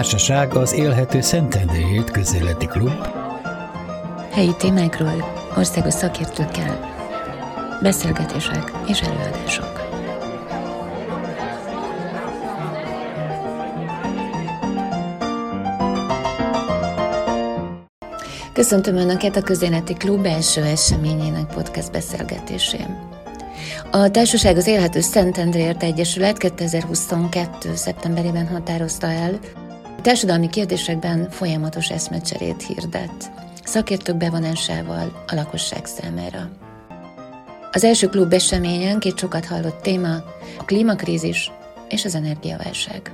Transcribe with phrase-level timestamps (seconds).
[0.00, 3.06] Társaság az Élhető Szentendréért Közéleti Klub.
[4.30, 6.90] Helyi témákról, országos szakértőkkel,
[7.82, 9.88] beszélgetések és előadások.
[18.52, 22.98] Köszöntöm Önöket a Közéleti Klub első eseményének podcast beszélgetésén.
[23.90, 27.74] A társaság az Élhető Szentendrért Egyesület 2022.
[27.74, 29.38] szeptemberében határozta el,
[30.00, 33.32] társadalmi kérdésekben folyamatos eszmecserét hirdet,
[33.64, 36.50] szakértők bevonásával a lakosság számára.
[37.72, 40.14] Az első klub eseményen két sokat hallott téma
[40.58, 41.50] a klímakrízis
[41.88, 43.12] és az energiaválság.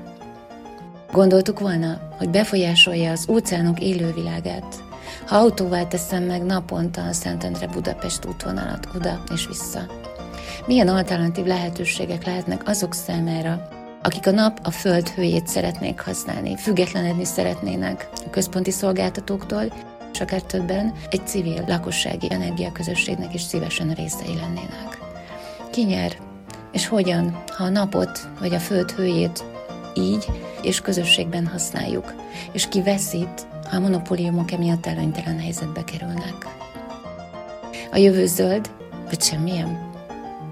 [1.12, 4.74] Gondoltuk volna, hogy befolyásolja az óceánok élővilágát,
[5.26, 9.86] ha autóval teszem meg naponta a Szentendre Budapest útvonalat oda és vissza.
[10.66, 13.68] Milyen alternatív lehetőségek lehetnek azok számára,
[14.06, 19.72] akik a nap a föld hőjét szeretnék használni, függetlenedni szeretnének a központi szolgáltatóktól,
[20.12, 24.98] és akár többen egy civil lakossági energiaközösségnek is szívesen részei lennének.
[25.70, 26.16] Ki nyer,
[26.72, 29.44] és hogyan, ha a napot vagy a föld hőjét
[29.94, 30.26] így
[30.62, 32.14] és közösségben használjuk,
[32.52, 36.46] és ki veszít, ha a monopóliumok emiatt előnytelen helyzetbe kerülnek.
[37.92, 38.70] A jövő zöld,
[39.04, 39.90] vagy semmilyen?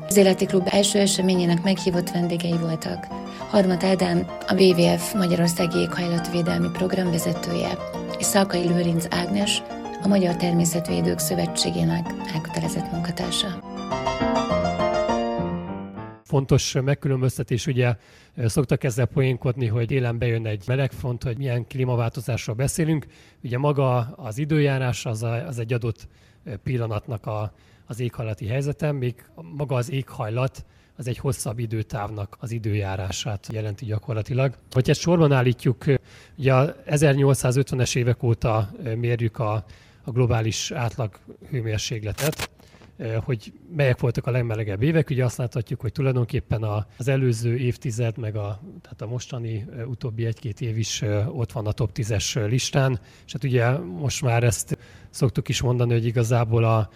[0.08, 3.23] Az Életi Klub első eseményének meghívott vendégei voltak.
[3.54, 7.78] Harmat Ádám, a WWF Magyarországi Éghajlatvédelmi Program vezetője,
[8.18, 9.62] és Szalkai Lőrinc Ágnes,
[10.02, 13.48] a Magyar Természetvédők Szövetségének elkötelezett munkatársa.
[16.24, 17.96] Fontos megkülönböztetés, ugye
[18.36, 23.06] szoktak ezzel poénkodni, hogy élen bejön egy meleg front, hogy milyen klímaváltozásról beszélünk.
[23.42, 26.08] Ugye maga az időjárás az, a, az egy adott
[26.62, 27.52] pillanatnak a,
[27.86, 29.24] az éghajlati helyzetem, még
[29.56, 30.64] maga az éghajlat
[30.96, 34.54] az egy hosszabb időtávnak az időjárását jelenti gyakorlatilag.
[34.70, 35.84] Hogy ezt sorban állítjuk,
[36.38, 39.64] ugye a 1850-es évek óta mérjük a,
[40.04, 41.18] a globális átlag
[41.50, 42.50] hőmérsékletet,
[43.24, 45.10] hogy melyek voltak a legmelegebb évek.
[45.10, 46.62] Ugye azt láthatjuk, hogy tulajdonképpen
[46.96, 51.72] az előző évtized, meg a, tehát a mostani utóbbi egy-két év is ott van a
[51.72, 54.78] top 10-es listán, és hát ugye most már ezt
[55.10, 56.88] szoktuk is mondani, hogy igazából a,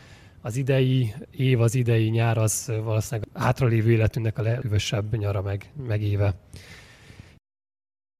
[0.48, 6.02] az idei év, az idei nyár az valószínűleg hátralévő életünknek a leghűvösebb nyara meg, meg
[6.02, 6.34] éve.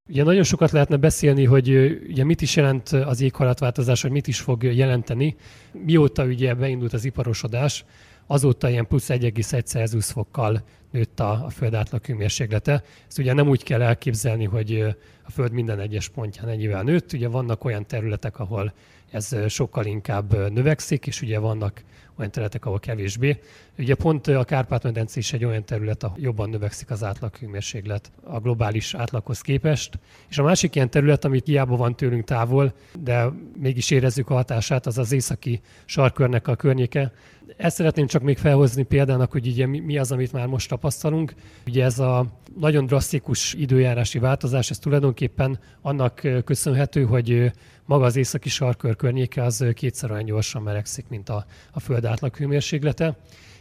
[0.09, 1.69] Ugye nagyon sokat lehetne beszélni, hogy
[2.09, 5.37] ugye mit is jelent az éghajlatváltozás, hogy mit is fog jelenteni.
[5.73, 7.85] Mióta ugye beindult az iparosodás,
[8.27, 12.83] azóta ilyen plusz 1,1 Celsius fokkal nőtt a, a föld átlag hőmérséklete.
[13.09, 17.13] Ezt ugye nem úgy kell elképzelni, hogy a föld minden egyes pontján ennyivel nőtt.
[17.13, 18.73] Ugye vannak olyan területek, ahol
[19.11, 21.83] ez sokkal inkább növekszik, és ugye vannak
[22.19, 23.41] olyan területek, ahol kevésbé.
[23.79, 28.95] Ugye pont a Kárpát-medence is egy olyan terület, ahol jobban növekszik az átlaghőmérséklet a globális
[28.95, 29.99] átlaghoz képest.
[30.29, 34.87] És a másik ilyen terület, amit hiába van tőlünk távol, de mégis érezzük a hatását,
[34.87, 37.13] az az északi sarkörnek a környéke.
[37.57, 41.35] Ezt szeretném csak még felhozni példának, hogy ugye mi az, amit már most tapasztalunk.
[41.67, 42.27] Ugye ez a
[42.59, 47.53] nagyon drasztikus időjárási változás, ez tulajdonképpen annak köszönhető, hogy
[47.85, 52.37] maga az északi sarkör környéke az kétszer olyan gyorsan melegszik, mint a, a föld átlag
[52.37, 53.17] hőmérséklete.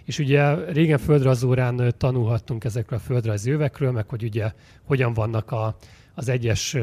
[0.05, 4.51] És ugye régen földrajzórán tanulhattunk ezekről a földrajzi övekről, meg hogy ugye
[4.83, 5.77] hogyan vannak a,
[6.13, 6.77] az egyes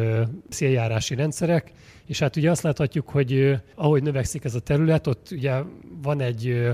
[0.48, 1.72] széljárási rendszerek,
[2.06, 5.62] és hát ugye azt láthatjuk, hogy ahogy növekszik ez a terület, ott ugye
[6.03, 6.69] van egy,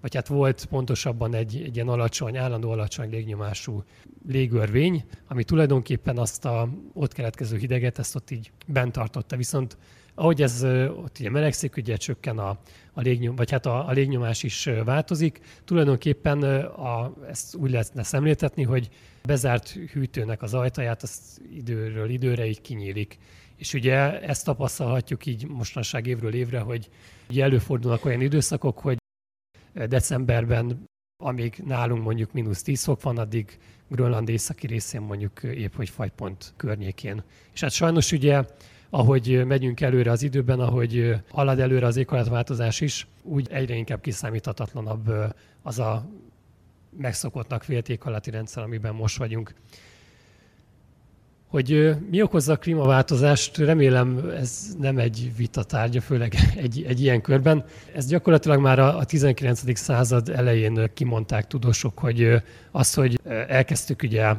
[0.00, 3.84] vagy hát volt pontosabban egy, egy ilyen alacsony, állandó alacsony légnyomású
[4.28, 9.36] légörvény, ami tulajdonképpen azt a ott keletkező hideget, ezt ott így bent tartotta.
[9.36, 9.76] Viszont
[10.14, 12.58] ahogy ez ott ugye melegszik, ugye csökken a,
[12.92, 15.40] a légnyom, vagy hát a, a légnyomás is változik.
[15.64, 18.88] Tulajdonképpen a, ezt úgy lehetne szemléltetni, hogy
[19.22, 23.18] bezárt hűtőnek az ajtaját azt időről időre így kinyílik.
[23.56, 26.88] És ugye ezt tapasztalhatjuk így mostanság évről évre, hogy
[27.30, 28.96] ugye előfordulnak olyan időszakok, hogy
[29.86, 30.84] decemberben,
[31.22, 36.52] amíg nálunk mondjuk mínusz 10 fok van, addig Grönland északi részén mondjuk épp hogy fagypont
[36.56, 37.22] környékén.
[37.52, 38.44] És hát sajnos ugye
[38.94, 45.12] ahogy megyünk előre az időben, ahogy halad előre az éghajlatváltozás is, úgy egyre inkább kiszámíthatatlanabb
[45.62, 46.06] az a
[46.96, 49.54] megszokottnak vélt éghajlati rendszer, amiben most vagyunk.
[51.54, 56.34] Hogy mi okozza a klímaváltozást, remélem ez nem egy vita tárgya, főleg
[56.64, 57.64] egy, egy ilyen körben.
[57.94, 59.78] Ez gyakorlatilag már a 19.
[59.78, 64.36] század elején kimondták tudósok, hogy az, hogy elkezdtük ugye a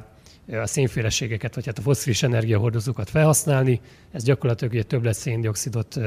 [0.64, 3.82] szénféleségeket, vagy hát a foszilis energiahordozókat felhasználni.
[4.12, 6.00] Ez gyakorlatilag ugye többlet széndiokszidot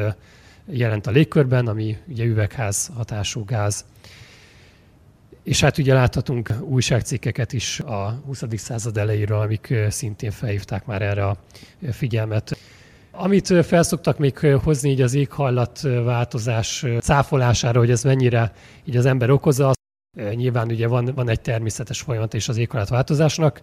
[0.67, 3.85] jelent a légkörben, ami ugye üvegház hatású gáz.
[5.49, 8.43] És hát ugye láthatunk újságcikkeket is a 20.
[8.57, 11.37] század elejéről, amik szintén felhívták már erre a
[11.91, 12.57] figyelmet.
[13.11, 18.53] Amit felszoktak még hozni így az éghajlat változás cáfolására, hogy ez mennyire
[18.85, 19.73] így az ember okozza,
[20.35, 23.61] Nyilván ugye van, van egy természetes folyamat és az éghajlatváltozásnak.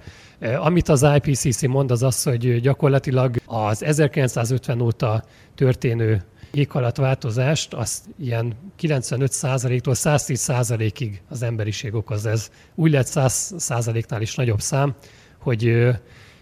[0.57, 5.23] Amit az IPCC mond, az az, hogy gyakorlatilag az 1950 óta
[5.55, 6.23] történő
[6.57, 12.25] éghajlatváltozást, azt ilyen 95%-tól 110%-ig az emberiség okoz.
[12.25, 14.95] Ez úgy lett 100%-nál is nagyobb szám,
[15.39, 15.91] hogy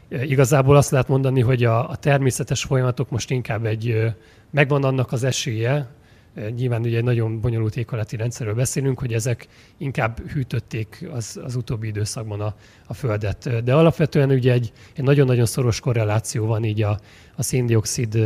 [0.09, 4.13] igazából azt lehet mondani, hogy a, a természetes folyamatok most inkább egy,
[4.51, 5.89] megvan annak az esélye,
[6.55, 11.87] Nyilván ugye egy nagyon bonyolult éghajlati rendszerről beszélünk, hogy ezek inkább hűtötték az, az utóbbi
[11.87, 12.55] időszakban a,
[12.85, 13.63] a Földet.
[13.63, 16.99] De alapvetően ugye egy, egy nagyon-nagyon szoros korreláció van így a,
[17.35, 18.17] a széndiokszid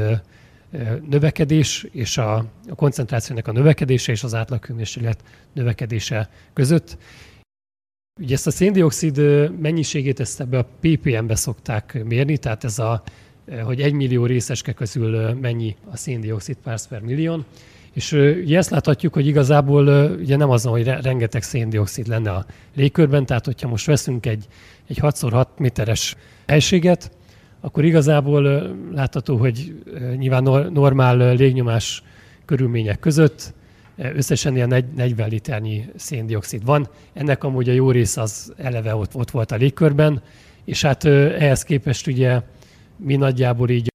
[1.09, 2.35] növekedés és a,
[2.69, 6.97] a koncentrációnak a növekedése és az átlaghőmérséklet növekedése között.
[8.19, 9.17] Ugye ezt a széndiokszid
[9.59, 13.03] mennyiségét ezt ebbe a ppm-be szokták mérni, tehát ez a,
[13.63, 17.43] hogy egy millió részeske közül mennyi a széndiokszid parts per millió.
[17.93, 19.87] És ugye ezt láthatjuk, hogy igazából
[20.19, 22.45] ugye nem az, hogy rengeteg széndiokszid lenne a
[22.75, 24.47] légkörben, tehát hogyha most veszünk egy,
[24.87, 26.15] egy 6x6 méteres
[26.47, 27.16] helységet,
[27.59, 29.83] akkor igazából látható, hogy
[30.15, 30.43] nyilván
[30.73, 32.03] normál légnyomás
[32.45, 33.53] körülmények között
[33.97, 36.87] összesen ilyen 40 liternyi széndiokszid van.
[37.13, 40.21] Ennek amúgy a jó rész az eleve ott, ott volt a légkörben,
[40.65, 42.41] és hát ehhez képest ugye
[42.97, 43.87] mi nagyjából így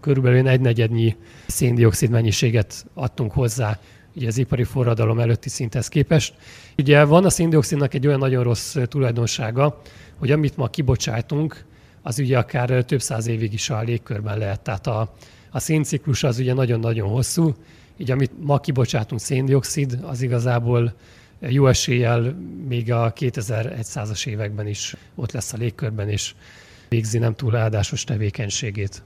[0.00, 1.16] körülbelül egy negyednyi
[1.46, 3.78] széndiokszid mennyiséget adtunk hozzá
[4.14, 6.34] ugye az ipari forradalom előtti szinthez képest.
[6.78, 9.80] Ugye van a széndiokszidnak egy olyan nagyon rossz tulajdonsága,
[10.18, 11.64] hogy amit ma kibocsátunk,
[12.02, 14.60] az ugye akár több száz évig is a légkörben lehet.
[14.60, 15.14] Tehát a,
[15.50, 17.54] a szénciklus az ugye nagyon-nagyon hosszú,
[17.96, 20.94] így amit ma kibocsátunk széndiokszid, az igazából
[21.40, 22.20] jó eséllyel
[22.68, 26.34] még a 2100-as években is ott lesz a légkörben, és
[26.88, 29.02] végzi nem túl áldásos tevékenységét.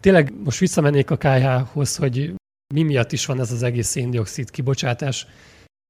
[0.00, 2.34] Tényleg most visszamennék a KH-hoz, hogy
[2.74, 5.26] mi miatt is van ez az egész széndiokszid kibocsátás.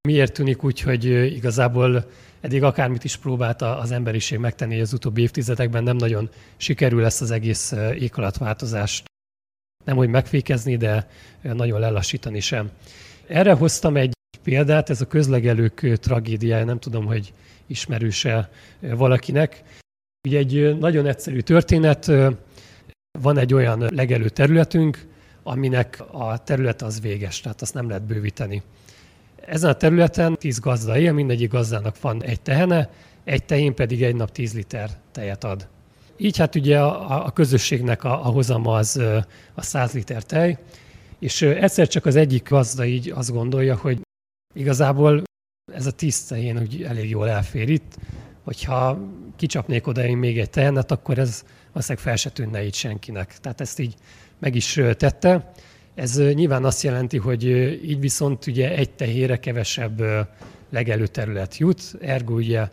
[0.00, 1.04] Miért tűnik úgy, hogy
[1.34, 2.10] igazából
[2.40, 7.30] eddig akármit is próbálta az emberiség megtenni, az utóbbi évtizedekben nem nagyon sikerül ezt az
[7.30, 9.06] egész éghalatváltozást
[9.88, 11.08] nem hogy megfékezni, de
[11.42, 12.70] nagyon lelassítani sem.
[13.26, 14.12] Erre hoztam egy
[14.42, 17.32] példát, ez a közlegelők tragédiája, nem tudom, hogy
[17.66, 18.50] ismerőse
[18.80, 19.62] valakinek.
[20.28, 22.12] Ugye egy nagyon egyszerű történet,
[23.18, 25.06] van egy olyan legelő területünk,
[25.42, 28.62] aminek a terület az véges, tehát azt nem lehet bővíteni.
[29.48, 32.90] Ezen a területen 10 gazda él, mindegyik gazdának van egy tehene,
[33.24, 35.68] egy tehén pedig egy nap 10 liter tejet ad.
[36.16, 39.02] Így hát ugye a, a közösségnek a, a hozama az
[39.54, 40.58] a 100 liter tej,
[41.18, 44.00] és egyszer csak az egyik gazda így azt gondolja, hogy
[44.54, 45.22] igazából
[45.72, 47.96] ez a 10 tehén úgy elég jól elfér itt,
[48.44, 48.98] hogyha
[49.36, 53.38] kicsapnék oda én még egy tehenet, akkor ez valószínűleg fel se tűnne így senkinek.
[53.38, 53.94] Tehát ezt így
[54.38, 55.52] meg is tette.
[55.98, 57.44] Ez nyilván azt jelenti, hogy
[57.84, 60.02] így viszont ugye egy tehére kevesebb
[60.70, 62.68] legelő terület jut, ergo ugye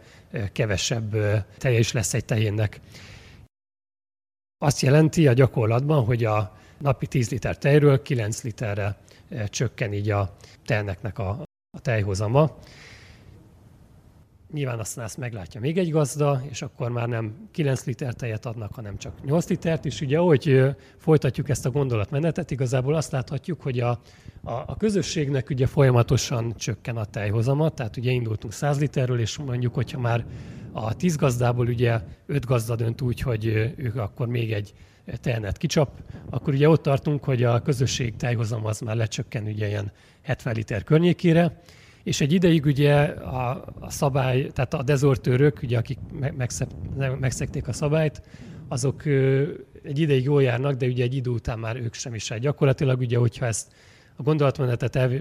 [0.51, 1.15] kevesebb
[1.57, 2.79] teje is lesz egy tehénnek.
[4.57, 8.97] Azt jelenti a gyakorlatban, hogy a napi 10 liter tejről 9 literre
[9.49, 10.35] csökken így a
[10.65, 11.29] tejneknek a,
[11.77, 12.57] a tejhozama.
[14.51, 18.73] Nyilván aztán ezt meglátja még egy gazda, és akkor már nem 9 liter tejet adnak,
[18.73, 23.79] hanem csak 8 litert, és ugye ahogy folytatjuk ezt a gondolatmenetet, igazából azt láthatjuk, hogy
[23.79, 23.89] a,
[24.43, 29.73] a, a közösségnek ugye folyamatosan csökken a tejhozama, tehát ugye indultunk 100 literről, és mondjuk,
[29.73, 30.25] hogyha már
[30.71, 34.73] a 10 gazdából ugye 5 gazda dönt úgy, hogy ők akkor még egy
[35.21, 39.91] tehenet kicsap, akkor ugye ott tartunk, hogy a közösség tejhozama az már lecsökken ugye ilyen
[40.21, 41.61] 70 liter környékére,
[42.05, 45.97] és egy ideig ugye a, a szabály, tehát a dezortőrök, ugye, akik
[46.37, 46.71] megszep,
[47.19, 48.21] megszekték a szabályt,
[48.67, 49.05] azok
[49.83, 52.31] egy ideig jól járnak, de ugye egy idő után már ők sem is.
[52.39, 53.73] Gyakorlatilag ugye, hogyha ezt
[54.15, 55.11] a gondolatmenetet el,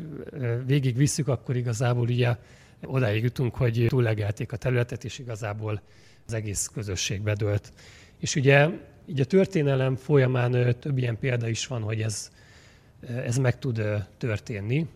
[0.67, 2.37] végig visszük, akkor igazából ugye
[2.83, 5.83] odáig jutunk, hogy túllegelték a területet, és igazából
[6.27, 7.73] az egész közösség bedőlt.
[8.19, 8.69] És ugye
[9.07, 12.31] így a történelem folyamán több ilyen példa is van, hogy ez,
[13.25, 13.83] ez meg tud
[14.19, 14.87] történni.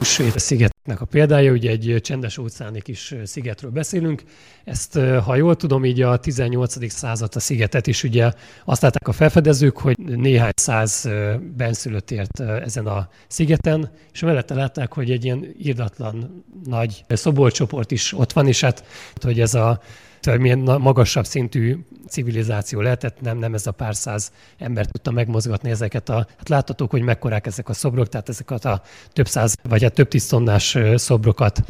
[0.00, 4.22] Svéd szigetnek a példája, ugye egy csendes óceáni kis szigetről beszélünk.
[4.64, 6.92] Ezt, ha jól tudom, így a 18.
[6.92, 8.32] század a szigetet is ugye
[8.64, 11.08] azt látták a felfedezők, hogy néhány száz
[11.56, 18.12] benszülött ért ezen a szigeten, és mellette látták, hogy egy ilyen írdatlan nagy szobolcsoport is
[18.12, 18.84] ott van, és hát,
[19.22, 19.80] hogy ez a
[20.26, 21.76] milyen magasabb szintű
[22.08, 26.90] civilizáció lehetett, nem, nem ez a pár száz ember tudta megmozgatni ezeket a, hát láthatók,
[26.90, 30.26] hogy mekkorák ezek a szobrok, tehát ezeket a több száz, vagy a hát több tíz
[30.26, 31.62] tonnás szobrokat.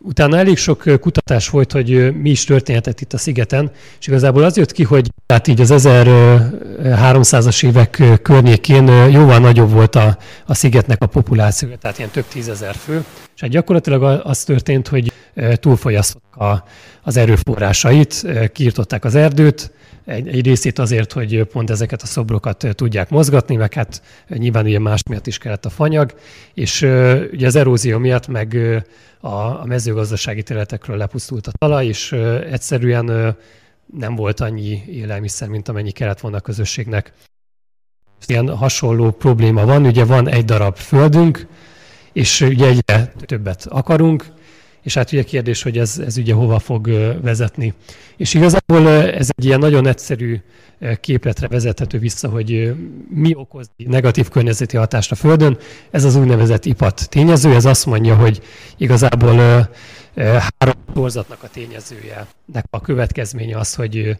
[0.00, 4.56] Utána elég sok kutatás volt, hogy mi is történhetett itt a szigeten, és igazából az
[4.56, 11.02] jött ki, hogy tehát így az 1300-as évek környékén jóval nagyobb volt a, a szigetnek
[11.02, 15.12] a populációja, tehát ilyen több tízezer fő, és hát gyakorlatilag az történt, hogy
[15.54, 16.62] túlfogyasztottak a,
[17.02, 19.72] az erőforrásait, kiirtották az erdőt,
[20.08, 24.78] egy, egy részét azért, hogy pont ezeket a szobrokat tudják mozgatni, meg hát nyilván ugye
[24.78, 26.14] más miatt is kellett a fanyag,
[26.54, 26.82] és
[27.32, 28.58] ugye az erózió miatt meg
[29.20, 32.12] a, a mezőgazdasági területekről lepusztult a talaj, és
[32.50, 33.36] egyszerűen
[33.96, 37.12] nem volt annyi élelmiszer, mint amennyi kellett volna a közösségnek.
[38.26, 41.46] Ilyen hasonló probléma van, ugye van egy darab földünk,
[42.12, 44.26] és ugye egyre többet akarunk,
[44.88, 46.86] és hát ugye kérdés, hogy ez, ez ugye hova fog
[47.22, 47.74] vezetni.
[48.16, 50.40] És igazából ez egy ilyen nagyon egyszerű
[51.00, 52.74] képletre vezethető vissza, hogy
[53.08, 55.58] mi okoz negatív környezeti hatást a Földön.
[55.90, 58.42] Ez az úgynevezett IPAT tényező, ez azt mondja, hogy
[58.76, 59.68] igazából
[60.14, 62.26] három torzatnak a tényezője.
[62.70, 64.16] A következménye az, hogy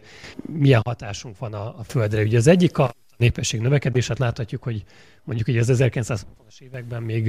[0.53, 2.21] milyen hatásunk van a, a Földre.
[2.21, 4.83] Ugye az egyik a népesség növekedés, hát láthatjuk, hogy
[5.23, 7.25] mondjuk így az 1960-as években még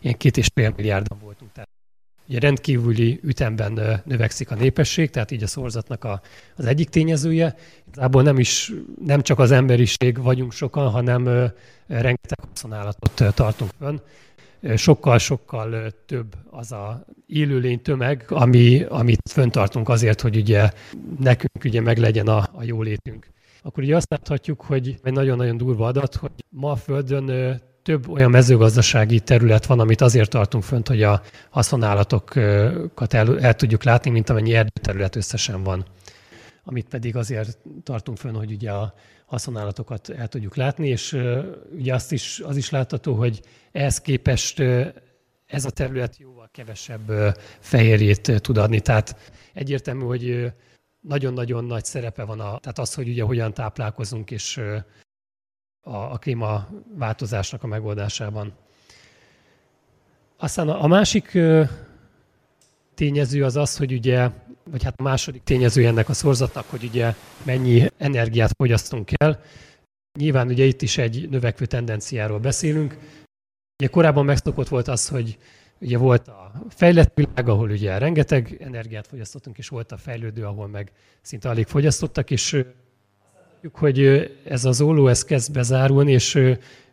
[0.00, 1.52] ilyen két és fél milliárdan voltunk.
[1.52, 1.68] Tehát
[2.30, 6.20] Ugye rendkívüli ütemben növekszik a népesség, tehát így a szorzatnak a,
[6.56, 7.54] az egyik tényezője.
[7.88, 8.72] Igazából nem is,
[9.04, 11.24] nem csak az emberiség vagyunk sokan, hanem
[11.86, 13.96] rengeteg haszonállatot tartunk fönn.
[14.76, 20.70] Sokkal-sokkal több az a élőlény tömeg, ami, amit föntartunk azért, hogy ugye
[21.18, 23.26] nekünk ugye meg legyen a, a jólétünk.
[23.62, 28.30] Akkor ugye azt láthatjuk, hogy egy nagyon-nagyon durva adat, hogy ma a Földön több olyan
[28.30, 34.30] mezőgazdasági terület van, amit azért tartunk fönt, hogy a haszonállatokat el, el tudjuk látni, mint
[34.30, 35.84] amennyi erdőterület összesen van.
[36.64, 38.94] Amit pedig azért tartunk fönn, hogy ugye a
[39.26, 41.18] haszonállatokat el tudjuk látni, és
[41.72, 43.40] ugye azt is, az is látható, hogy
[43.72, 44.60] ehhez képest
[45.46, 48.80] ez a terület jóval kevesebb fehérjét tud adni.
[48.80, 50.52] Tehát egyértelmű, hogy
[51.00, 54.60] nagyon-nagyon nagy szerepe van a, tehát az, hogy ugye hogyan táplálkozunk, és
[55.82, 58.52] a, a klímaváltozásnak a megoldásában.
[60.36, 61.38] Aztán a, a másik
[62.94, 64.30] tényező az az, hogy ugye,
[64.70, 69.40] vagy hát a második tényező ennek a szorzatnak, hogy ugye mennyi energiát fogyasztunk el.
[70.18, 72.98] Nyilván ugye itt is egy növekvő tendenciáról beszélünk.
[73.78, 75.38] Ugye korábban megszokott volt az, hogy
[75.80, 80.68] ugye volt a fejlett világ, ahol ugye rengeteg energiát fogyasztottunk, és volt a fejlődő, ahol
[80.68, 82.64] meg szinte alig fogyasztottak, és
[83.72, 86.38] hogy ez az óló ez kezd bezárulni, és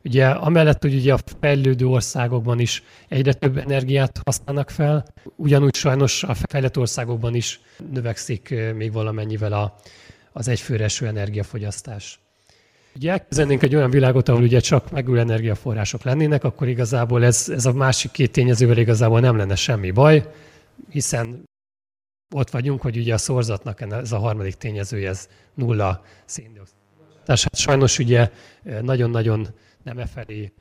[0.04, 5.06] ugye amellett, hogy ugye a fejlődő országokban is egyre több energiát használnak fel,
[5.36, 7.60] ugyanúgy sajnos a fejlett országokban is
[7.94, 9.76] növekszik még valamennyivel a,
[10.32, 12.20] az egyfőre eső energiafogyasztás.
[12.96, 17.66] Ugye elkezdenénk egy olyan világot, ahol ugye csak megülő energiaforrások lennének, akkor igazából ez, ez
[17.66, 20.32] a másik két tényezővel igazából nem lenne semmi baj,
[20.90, 21.44] hiszen
[22.32, 26.76] ott vagyunk, hogy ugye a szorzatnak ez a harmadik tényezője, ez nulla széndiokszid.
[27.26, 28.32] Tehát hát sajnos ugye
[28.82, 29.48] nagyon-nagyon
[29.84, 30.54] nem e felé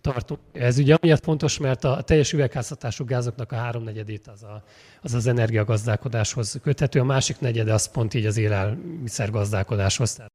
[0.00, 0.40] tartunk.
[0.52, 4.64] Ez ugye amiatt fontos, mert a teljes üvegházhatású gázoknak a háromnegyedét az, a,
[5.02, 10.12] az az energiagazdálkodáshoz köthető, a másik negyede az pont így az élelmiszergazdálkodáshoz.
[10.14, 10.30] Tehát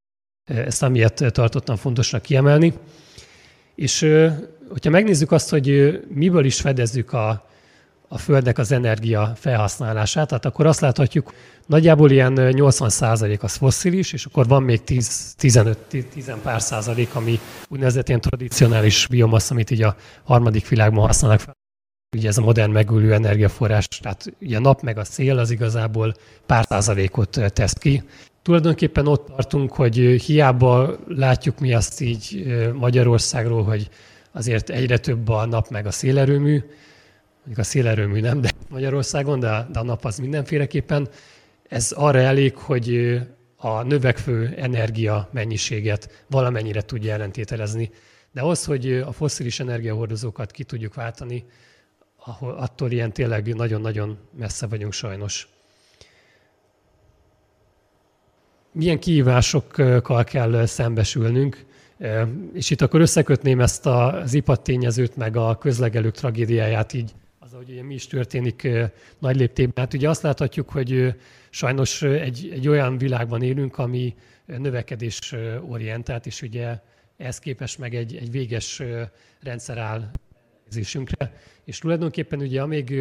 [0.67, 2.73] ezt amiatt tartottam fontosnak kiemelni.
[3.75, 3.99] És
[4.69, 7.49] hogyha megnézzük azt, hogy miből is fedezzük a,
[8.07, 11.33] a Földnek az energia felhasználását, tehát akkor azt láthatjuk,
[11.65, 15.77] nagyjából ilyen 80% az fosszilis, és akkor van még 10, 15,
[16.13, 21.53] 10 pár százalék, ami úgynevezett ilyen tradicionális biomassz, amit így a harmadik világban használnak fel.
[22.17, 26.13] Ugye ez a modern megülő energiaforrás, tehát ugye a nap meg a szél az igazából
[26.45, 28.03] pár százalékot tesz ki.
[28.41, 29.95] Tulajdonképpen ott tartunk, hogy
[30.25, 33.89] hiába látjuk mi azt így Magyarországról, hogy
[34.31, 36.63] azért egyre több a nap meg a szélerőmű,
[37.45, 41.09] mondjuk a szélerőmű nem, de Magyarországon, de, de a nap az mindenféleképpen.
[41.67, 43.19] Ez arra elég, hogy
[43.55, 47.89] a növekvő energia mennyiséget valamennyire tudja ellentételezni.
[48.31, 51.45] De az, hogy a foszilis energiahordozókat ki tudjuk váltani,
[52.39, 55.47] attól ilyen tényleg nagyon-nagyon messze vagyunk sajnos.
[58.71, 61.65] Milyen kihívásokkal kell szembesülnünk?
[62.53, 67.11] És itt akkor összekötném ezt az ipat tényezőt, meg a közlegelők tragédiáját így
[67.55, 68.67] hogy ugye mi is történik
[69.19, 69.73] nagy léptében.
[69.75, 71.15] Hát ugye azt láthatjuk, hogy
[71.49, 75.35] sajnos egy, egy olyan világban élünk, ami növekedés
[75.67, 76.79] orientált, és ugye
[77.17, 78.81] ehhez képest meg egy, egy véges
[79.41, 80.11] rendszer áll
[80.65, 81.33] rendelkezésünkre,
[81.63, 82.93] és tulajdonképpen ugye amíg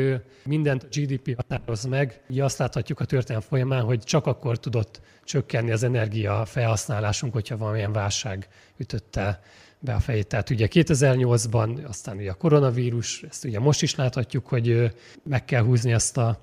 [0.45, 5.01] mindent a GDP határoz meg, ugye azt láthatjuk a történelem folyamán, hogy csak akkor tudott
[5.25, 9.41] csökkenni az energia felhasználásunk, hogyha valamilyen válság ütötte
[9.85, 10.27] be a fejét.
[10.27, 15.63] Tehát ugye 2008-ban, aztán ugye a koronavírus, ezt ugye most is láthatjuk, hogy meg kell
[15.63, 16.41] húzni ezt a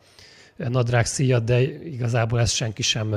[0.55, 3.15] nadrág szíjat, de igazából ezt senki sem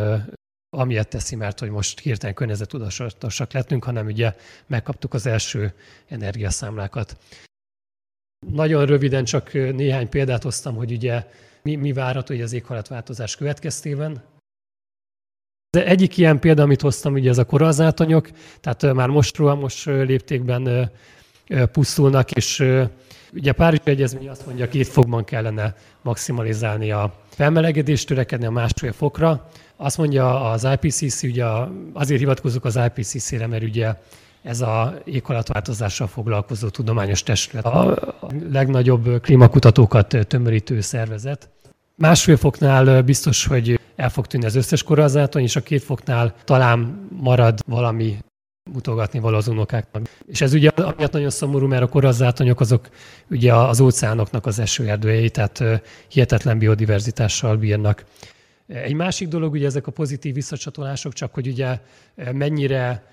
[0.71, 4.35] amiatt teszi, mert hogy most hirtelen környezetudatosak lettünk, hanem ugye
[4.67, 5.73] megkaptuk az első
[6.07, 7.17] energiaszámlákat.
[8.47, 11.27] Nagyon röviden csak néhány példát hoztam, hogy ugye
[11.63, 14.23] mi, mi várható az éghajlatváltozás következtében.
[15.75, 18.29] De egyik ilyen példa, amit hoztam, ugye ez a korazátanyok,
[18.61, 20.91] tehát már most most léptékben
[21.73, 22.65] pusztulnak, és
[23.33, 28.93] ugye a Párizsi Egyezmény azt mondja, két fokban kellene maximalizálni a felmelegedést, törekedni a másfél
[28.93, 29.49] fokra.
[29.77, 31.45] Azt mondja az IPCC, ugye
[31.93, 33.95] azért hivatkozunk az IPCC-re, mert ugye
[34.43, 38.15] ez a éghajlatváltozással foglalkozó tudományos testület, a
[38.51, 41.49] legnagyobb klímakutatókat tömörítő szervezet.
[41.97, 47.09] Másfél foknál biztos, hogy el fog tűnni az összes korazátony, és a két foknál talán
[47.11, 48.17] marad valami
[48.71, 50.09] mutogatni való az unokáknak.
[50.27, 52.89] És ez ugye amiatt nagyon szomorú, mert a korazátonyok azok
[53.31, 55.63] ugye az óceánoknak az esőerdőjei, tehát
[56.09, 58.05] hihetetlen biodiverzitással bírnak.
[58.67, 61.79] Egy másik dolog ugye ezek a pozitív visszacsatolások, csak hogy ugye
[62.33, 63.13] mennyire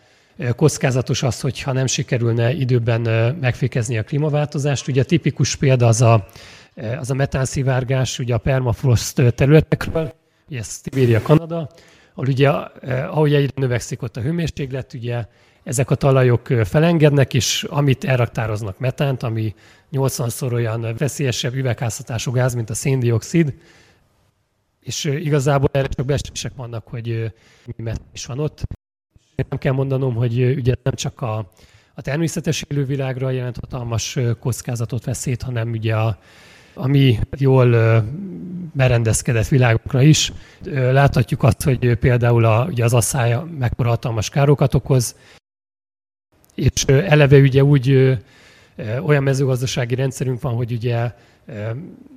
[0.55, 3.01] kockázatos az, hogyha nem sikerülne időben
[3.41, 4.87] megfékezni a klímaváltozást.
[4.87, 6.27] Ugye tipikus példa az a,
[6.75, 10.13] az a metánszivárgás ugye a permafrost területekről,
[10.49, 11.69] ugye Szibéria, Kanada,
[12.13, 15.25] ahol ugye, ahogy egyre növekszik ott a hőmérséklet, ugye
[15.63, 19.55] ezek a talajok felengednek, és amit elraktároznak metánt, ami
[19.91, 23.53] 80-szor olyan veszélyesebb üvegházhatású gáz, mint a széndiokszid,
[24.79, 27.33] és igazából erre csak beszések vannak, hogy
[27.65, 28.61] mi metán is van ott.
[29.49, 31.51] Nem kell mondanom, hogy ugye nem csak a,
[31.93, 36.19] a természetes élővilágra jelent hatalmas kockázatot, veszélyt, hanem ugye a,
[36.73, 38.03] a mi jól
[38.73, 40.31] berendezkedett világokra is.
[40.73, 45.15] Láthatjuk azt, hogy például a, ugye az asszály mekkora hatalmas károkat okoz,
[46.55, 48.17] és eleve ugye úgy
[49.05, 51.11] olyan mezőgazdasági rendszerünk van, hogy ugye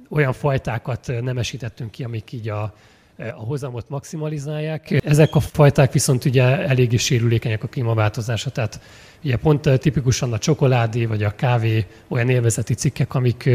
[0.09, 2.75] olyan fajtákat nemesítettünk ki, amik így a,
[3.19, 4.91] a hozamot maximalizálják.
[5.05, 8.81] Ezek a fajták viszont ugye eléggé sérülékenyek a klímaváltozásra, tehát
[9.25, 13.51] ugye pont tipikusan a csokoládé vagy a kávé olyan élvezeti cikkek, amik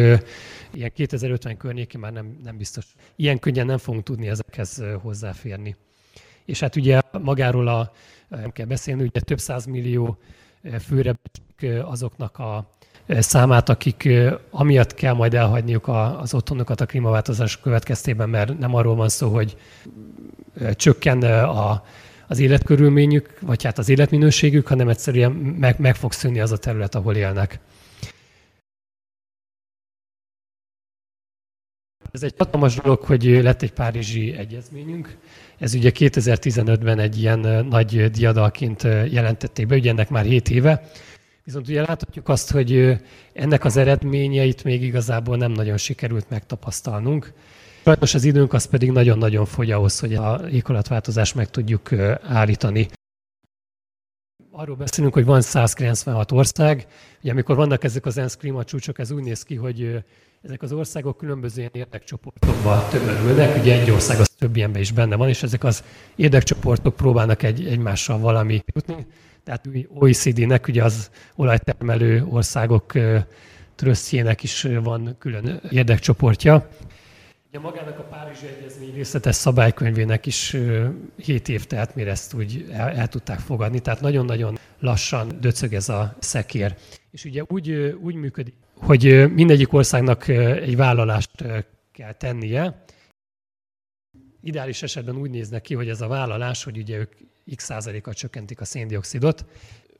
[0.74, 2.86] ilyen 2050 környékén már nem, nem biztos.
[3.16, 5.76] Ilyen könnyen nem fogunk tudni ezekhez hozzáférni.
[6.46, 7.92] És hát ugye magáról a,
[8.28, 10.18] nem kell beszélni, ugye több millió
[10.80, 11.16] főre
[11.84, 12.78] azoknak a
[13.08, 14.10] számát, akik
[14.50, 19.58] amiatt kell majd elhagyniuk az otthonukat a klímaváltozás következtében, mert nem arról van szó, hogy
[20.74, 21.84] csökken a,
[22.28, 26.96] az életkörülményük, vagy hát az életminőségük, hanem egyszerűen meg, meg fog szűnni az a terület,
[26.96, 27.60] ahol élnek.
[32.12, 35.17] Ez egy hatalmas dolog, hogy lett egy Párizsi egyezményünk.
[35.58, 40.89] Ez ugye 2015-ben egy ilyen nagy diadalként jelentették be, ugye ennek már 7 éve.
[41.43, 42.98] Viszont ugye láthatjuk azt, hogy
[43.34, 47.34] ennek az eredményeit még igazából nem nagyon sikerült megtapasztalnunk.
[47.84, 51.93] Sajnos az időnk az pedig nagyon-nagyon fogy ahhoz, hogy a éghajlatváltozást meg tudjuk
[52.24, 52.88] állítani.
[54.52, 56.88] Arról beszélünk, hogy van 196 ország.
[57.22, 60.04] Ugye amikor vannak ezek az ENSZ klímacsúcsok, ez úgy néz ki, hogy
[60.41, 65.15] ezek az országok különböző ilyen érdekcsoportokba tömörülnek, ugye egy ország az több ilyenben is benne
[65.15, 65.84] van, és ezek az
[66.15, 69.06] érdekcsoportok próbálnak egy, egymással valami jutni.
[69.43, 72.93] Tehát OECD-nek ugye az olajtermelő országok
[73.75, 76.69] trösztjének is van külön érdekcsoportja.
[77.49, 80.56] Ugye magának a Párizsi Egyezmény részletes szabálykönyvének is
[81.15, 85.89] 7 év telt, mire ezt úgy el, el tudták fogadni, tehát nagyon-nagyon lassan döcög ez
[85.89, 86.75] a szekér.
[87.12, 91.44] És ugye úgy, úgy működik, hogy mindegyik országnak egy vállalást
[91.92, 92.84] kell tennie.
[94.42, 97.13] Ideális esetben úgy néznek ki, hogy ez a vállalás, hogy ugye ők
[97.56, 99.46] x százalékkal csökkentik a széndiokszidot.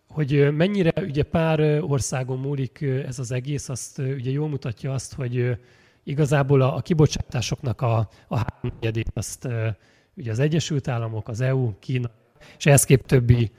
[0.08, 5.58] Hogy mennyire ugye pár országon múlik ez az egész, azt ugye jól mutatja azt, hogy
[6.04, 9.48] igazából a, a kibocsátásoknak a, a háromnegyedét azt
[10.13, 12.12] ugye az Egyesült Államok, az EU, Kína,
[12.58, 13.52] és ehhez kép többi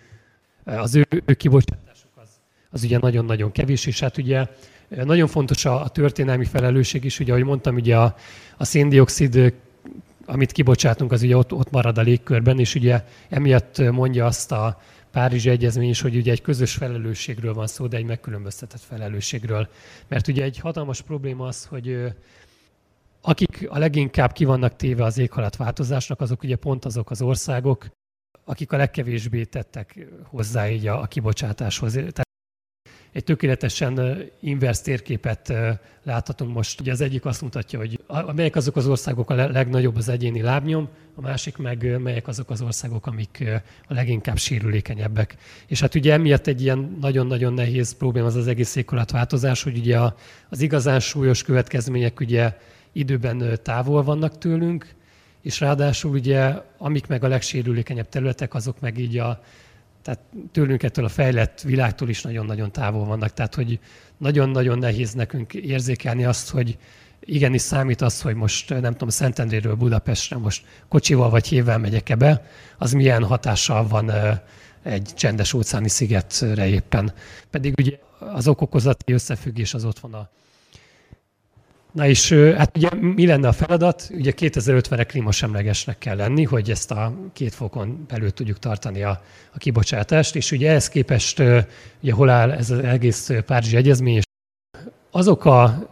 [0.65, 2.29] az ő, ő kibocsátásuk az,
[2.71, 4.47] az ugye nagyon-nagyon kevés, és hát ugye
[5.05, 8.15] nagyon fontos a, a történelmi felelősség is, ugye ahogy mondtam, ugye a,
[8.57, 9.55] a széndiokszid
[10.27, 14.81] amit kibocsátunk, az ugye ott, ott marad a légkörben, és ugye emiatt mondja azt a
[15.11, 19.69] Párizsi Egyezmény is, hogy ugye egy közös felelősségről van szó, de egy megkülönböztetett felelősségről.
[20.09, 22.15] Mert ugye egy hatalmas probléma az, hogy
[23.21, 27.87] akik a leginkább ki vannak téve az éghajlatváltozásnak, azok ugye pont azok az országok,
[28.45, 31.93] akik a legkevésbé tettek hozzá így a, a kibocsátáshoz.
[31.93, 32.29] Tehát
[33.13, 35.53] egy tökéletesen inverse térképet
[36.03, 36.81] láthatunk most.
[36.81, 38.01] Ugye az egyik azt mutatja, hogy
[38.35, 42.63] melyek azok az országok a legnagyobb az egyéni lábnyom, a másik meg melyek azok az
[42.63, 43.45] országok, amik
[43.89, 45.37] a leginkább sérülékenyebbek.
[45.67, 49.99] És hát ugye emiatt egy ilyen nagyon-nagyon nehéz probléma az az egész éghajlatváltozás, hogy ugye
[50.49, 52.57] az igazán súlyos következmények ugye
[52.93, 54.95] időben távol vannak tőlünk,
[55.43, 59.43] és ráadásul ugye, amik meg a legsérülékenyebb területek, azok meg így a,
[60.03, 60.21] tehát
[60.53, 63.33] tőlünk ettől a fejlett világtól is nagyon-nagyon távol vannak.
[63.33, 63.79] Tehát, hogy
[64.17, 66.79] nagyon-nagyon nehéz nekünk érzékelni azt, hogy
[67.21, 72.47] igenis számít az, hogy most nem tudom, Szentendréről Budapestre most kocsival vagy hévvel megyek-e be,
[72.79, 74.13] az milyen hatással van
[74.83, 77.13] egy csendes óceáni szigetre éppen.
[77.51, 80.29] Pedig ugye az okokozati összefüggés az ott van a
[81.93, 84.11] Na és hát ugye mi lenne a feladat?
[84.13, 89.23] Ugye 2050-re klímasemlegesnek kell lenni, hogy ezt a két fokon belül tudjuk tartani a,
[89.53, 91.43] a kibocsátást, és ugye ehhez képest
[92.01, 94.23] ugye hol áll ez az egész Párizsi Egyezmény, és
[95.11, 95.91] azok a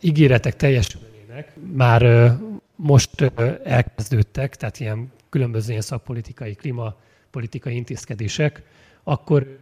[0.00, 2.32] ígéretek teljesülnének már
[2.76, 3.32] most
[3.64, 8.62] elkezdődtek, tehát ilyen különböző ilyen szakpolitikai, klímapolitikai intézkedések,
[9.02, 9.58] akkor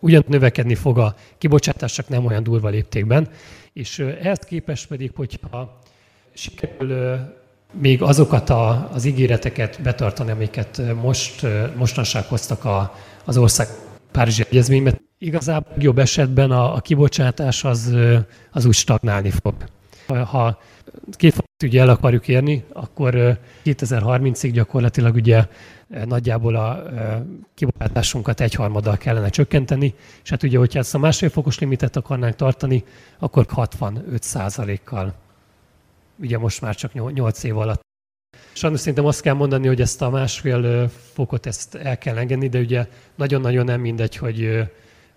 [0.00, 3.28] ugyan növekedni fog a kibocsátás, csak nem olyan durva léptékben,
[3.72, 5.80] és ehhez képest pedig, hogyha
[6.34, 7.18] sikerül
[7.72, 13.68] még azokat a, az ígéreteket betartani, amiket most, mostanság hoztak a, az ország
[14.12, 17.94] Párizsi Egyezményben, igazából jobb esetben a, a kibocsátás az,
[18.50, 19.54] az úgy stagnálni fog.
[20.06, 20.58] Ha
[21.12, 25.46] két ugye el akarjuk érni, akkor 2030-ig gyakorlatilag ugye
[26.04, 26.82] nagyjából a
[27.54, 32.84] kibocsátásunkat egyharmaddal kellene csökkenteni, és hát ugye, hogyha ezt a másfél fokos limitet akarnánk tartani,
[33.18, 35.14] akkor 65 százalékkal.
[36.16, 37.84] Ugye most már csak 8 év alatt.
[38.52, 42.58] Sajnos szerintem azt kell mondani, hogy ezt a másfél fokot ezt el kell engedni, de
[42.58, 44.68] ugye nagyon-nagyon nem mindegy, hogy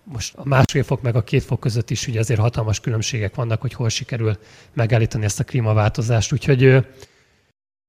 [0.04, 3.60] most a másfél fok meg a két fok között is ugye azért hatalmas különbségek vannak,
[3.60, 4.38] hogy hol sikerül
[4.72, 6.32] megállítani ezt a klímaváltozást.
[6.32, 6.86] Úgyhogy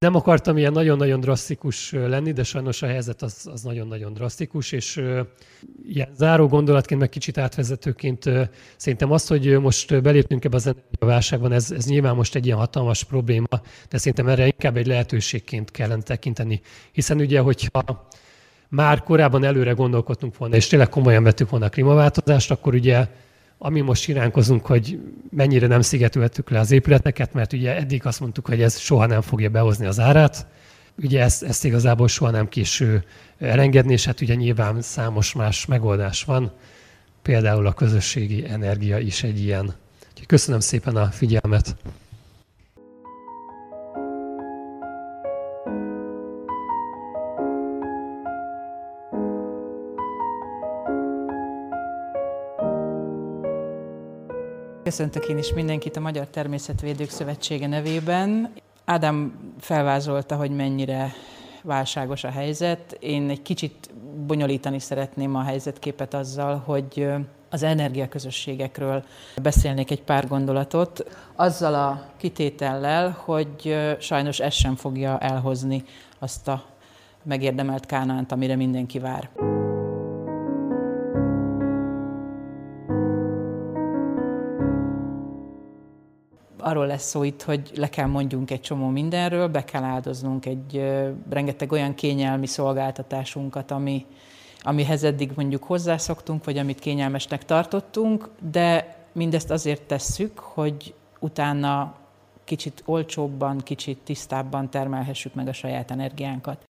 [0.02, 5.02] nem akartam ilyen nagyon-nagyon drasztikus lenni, de sajnos a helyzet az, az nagyon-nagyon drasztikus, és
[5.88, 8.24] ilyen záró gondolatként, meg kicsit átvezetőként
[8.76, 13.04] szerintem az, hogy most beléptünk ebbe az energiaválságban, ez, ez nyilván most egy ilyen hatalmas
[13.04, 16.60] probléma, de szerintem erre inkább egy lehetőségként kellene tekinteni.
[16.92, 18.08] Hiszen ugye, hogyha
[18.68, 23.06] már korábban előre gondolkodtunk volna, és tényleg komolyan vettük volna a klímaváltozást, akkor ugye
[23.64, 24.98] ami most iránkozunk, hogy
[25.30, 29.20] mennyire nem szigetülhetük le az épületeket, mert ugye eddig azt mondtuk, hogy ez soha nem
[29.20, 30.46] fogja behozni az árát,
[31.02, 33.04] ugye ezt, ezt igazából soha nem késő
[33.38, 36.52] elengedni, és hát ugye nyilván számos más megoldás van,
[37.22, 39.74] például a közösségi energia is egy ilyen.
[40.10, 41.76] Úgyhogy köszönöm szépen a figyelmet!
[54.92, 58.52] Köszöntök én is mindenkit a Magyar Természetvédők Szövetsége nevében.
[58.84, 61.12] Ádám felvázolta, hogy mennyire
[61.62, 62.96] válságos a helyzet.
[63.00, 63.90] Én egy kicsit
[64.26, 67.08] bonyolítani szeretném a helyzetképet azzal, hogy
[67.50, 69.04] az energiaközösségekről
[69.42, 75.84] beszélnék egy pár gondolatot, azzal a kitétellel, hogy sajnos ez sem fogja elhozni
[76.18, 76.64] azt a
[77.22, 79.30] megérdemelt kánánt, amire mindenki vár.
[86.72, 90.84] Arról lesz szó itt, hogy le kell mondjunk egy csomó mindenről, be kell áldoznunk egy
[91.30, 94.06] rengeteg olyan kényelmi szolgáltatásunkat, ami,
[94.60, 101.94] amihez eddig mondjuk hozzászoktunk, vagy amit kényelmesnek tartottunk, de mindezt azért tesszük, hogy utána
[102.44, 106.64] kicsit olcsóbban, kicsit tisztábban termelhessük meg a saját energiánkat.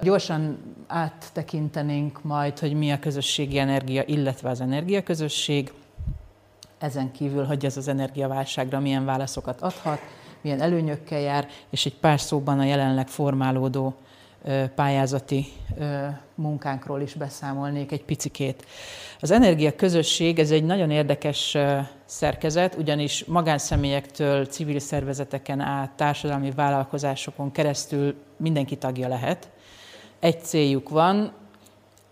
[0.00, 5.72] Gyorsan áttekintenénk majd, hogy mi a közösségi energia, illetve az energiaközösség
[6.78, 10.00] ezen kívül, hogy ez az energiaválságra milyen válaszokat adhat,
[10.40, 13.94] milyen előnyökkel jár, és egy pár szóban a jelenleg formálódó
[14.74, 15.46] pályázati
[16.34, 18.66] munkánkról is beszámolnék egy picikét.
[19.20, 21.56] Az energia közösség, ez egy nagyon érdekes
[22.04, 29.50] szerkezet, ugyanis magánszemélyektől, civil szervezeteken át, társadalmi vállalkozásokon keresztül mindenki tagja lehet.
[30.20, 31.32] Egy céljuk van,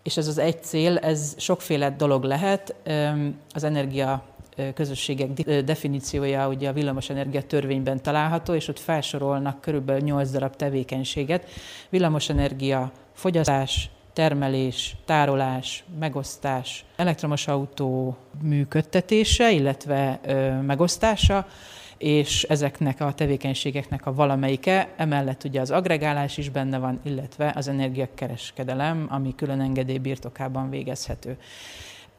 [0.03, 2.75] és ez az egy cél, ez sokféle dolog lehet.
[3.51, 4.23] Az energia
[4.75, 5.31] közösségek
[5.65, 11.49] definíciója ugye a villamosenergia törvényben található, és ott felsorolnak körülbelül 8 darab tevékenységet.
[11.89, 21.47] Villamosenergia fogyasztás, termelés, tárolás, megosztás, elektromos autó működtetése, illetve ö, megosztása,
[21.99, 27.69] és ezeknek a tevékenységeknek a valamelyike, emellett ugye az agregálás is benne van, illetve az
[27.69, 31.37] energiakereskedelem, ami külön engedély birtokában végezhető.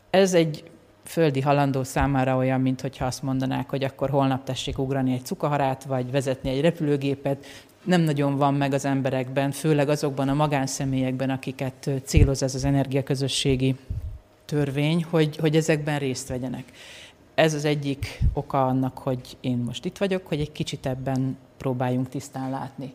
[0.10, 0.64] Ez egy
[1.06, 5.84] földi halandó számára olyan, mint hogyha azt mondanák, hogy akkor holnap tessék ugrani egy cukaharát,
[5.84, 7.46] vagy vezetni egy repülőgépet.
[7.84, 13.76] Nem nagyon van meg az emberekben, főleg azokban a magánszemélyekben, akiket céloz ez az energiaközösségi
[14.46, 16.64] törvény, hogy, hogy ezekben részt vegyenek.
[17.36, 22.10] Ez az egyik oka annak, hogy én most itt vagyok, hogy egy kicsit ebben próbáljunk
[22.10, 22.94] tisztán látni.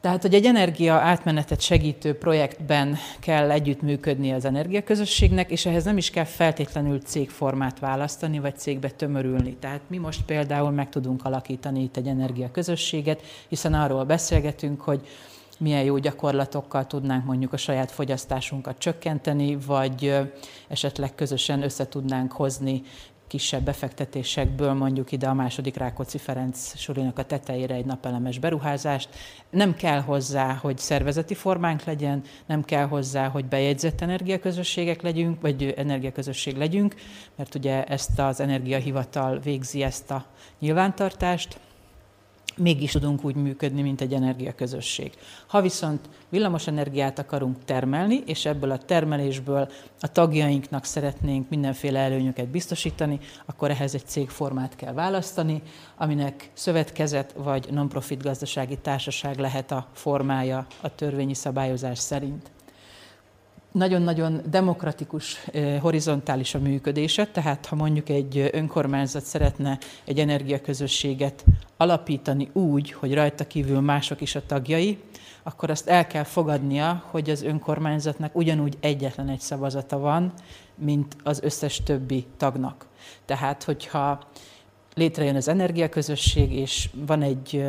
[0.00, 6.10] Tehát, hogy egy energia átmenetet segítő projektben kell együttműködni az energiaközösségnek, és ehhez nem is
[6.10, 9.56] kell feltétlenül cégformát választani, vagy cégbe tömörülni.
[9.56, 15.06] Tehát mi most például meg tudunk alakítani itt egy energiaközösséget, hiszen arról beszélgetünk, hogy
[15.58, 20.18] milyen jó gyakorlatokkal tudnánk mondjuk a saját fogyasztásunkat csökkenteni, vagy
[20.68, 22.82] esetleg közösen össze tudnánk hozni
[23.30, 29.08] kisebb befektetésekből mondjuk ide a második Rákóczi Ferenc sorinak a tetejére egy napelemes beruházást.
[29.50, 35.74] Nem kell hozzá, hogy szervezeti formánk legyen, nem kell hozzá, hogy bejegyzett energiaközösségek legyünk, vagy
[35.76, 36.94] energiaközösség legyünk,
[37.36, 40.24] mert ugye ezt az energiahivatal végzi ezt a
[40.58, 41.58] nyilvántartást,
[42.60, 45.12] mégis tudunk úgy működni, mint egy energiaközösség.
[45.46, 49.68] Ha viszont villamos energiát akarunk termelni, és ebből a termelésből
[50.00, 55.62] a tagjainknak szeretnénk mindenféle előnyöket biztosítani, akkor ehhez egy cégformát kell választani,
[55.96, 62.50] aminek szövetkezet vagy non-profit gazdasági társaság lehet a formája a törvényi szabályozás szerint
[63.72, 65.44] nagyon-nagyon demokratikus,
[65.80, 71.44] horizontális a működése, tehát ha mondjuk egy önkormányzat szeretne egy energiaközösséget
[71.76, 74.98] alapítani úgy, hogy rajta kívül mások is a tagjai,
[75.42, 80.32] akkor azt el kell fogadnia, hogy az önkormányzatnak ugyanúgy egyetlen egy szavazata van,
[80.74, 82.86] mint az összes többi tagnak.
[83.24, 84.20] Tehát, hogyha
[84.94, 87.64] létrejön az energiaközösség, és van egy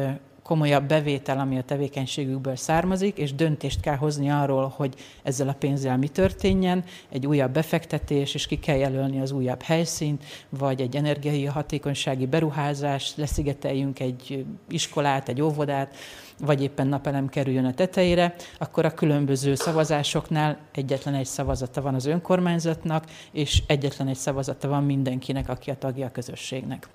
[0.51, 5.97] komolyabb bevétel, ami a tevékenységükből származik, és döntést kell hozni arról, hogy ezzel a pénzzel
[5.97, 11.45] mi történjen, egy újabb befektetés, és ki kell jelölni az újabb helyszínt, vagy egy energiai
[11.45, 15.95] hatékonysági beruházás, leszigeteljünk egy iskolát, egy óvodát,
[16.39, 22.05] vagy éppen napelem kerüljön a tetejére, akkor a különböző szavazásoknál egyetlen egy szavazata van az
[22.05, 26.87] önkormányzatnak, és egyetlen egy szavazata van mindenkinek, aki a tagja a közösségnek.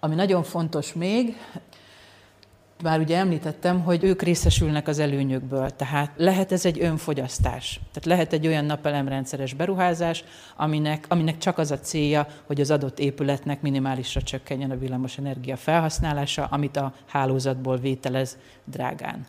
[0.00, 1.36] Ami nagyon fontos még,
[2.82, 7.80] már ugye említettem, hogy ők részesülnek az előnyökből, tehát lehet ez egy önfogyasztás.
[7.92, 10.24] Tehát lehet egy olyan napelemrendszeres beruházás,
[10.56, 16.44] aminek, aminek csak az a célja, hogy az adott épületnek minimálisra csökkenjen a villamosenergia felhasználása,
[16.44, 19.26] amit a hálózatból vételez drágán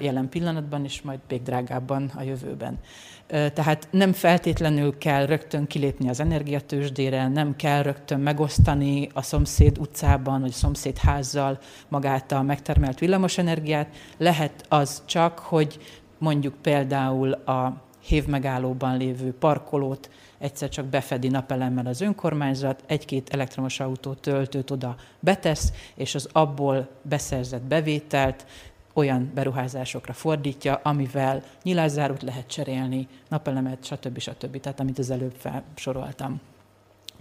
[0.00, 2.78] jelen pillanatban, és majd még drágábban a jövőben.
[3.26, 10.40] Tehát nem feltétlenül kell rögtön kilépni az energiatősdére, nem kell rögtön megosztani a szomszéd utcában,
[10.40, 13.88] vagy a szomszéd házzal magát a megtermelt villamosenergiát.
[14.16, 15.78] Lehet az csak, hogy
[16.18, 24.12] mondjuk például a hévmegállóban lévő parkolót egyszer csak befedi napelemmel az önkormányzat, egy-két elektromos autó
[24.12, 28.46] töltőt oda betesz, és az abból beszerzett bevételt
[28.92, 34.18] olyan beruházásokra fordítja, amivel nyilászárút lehet cserélni, napelemet, stb.
[34.18, 34.60] stb.
[34.60, 36.40] Tehát amit az előbb felsoroltam.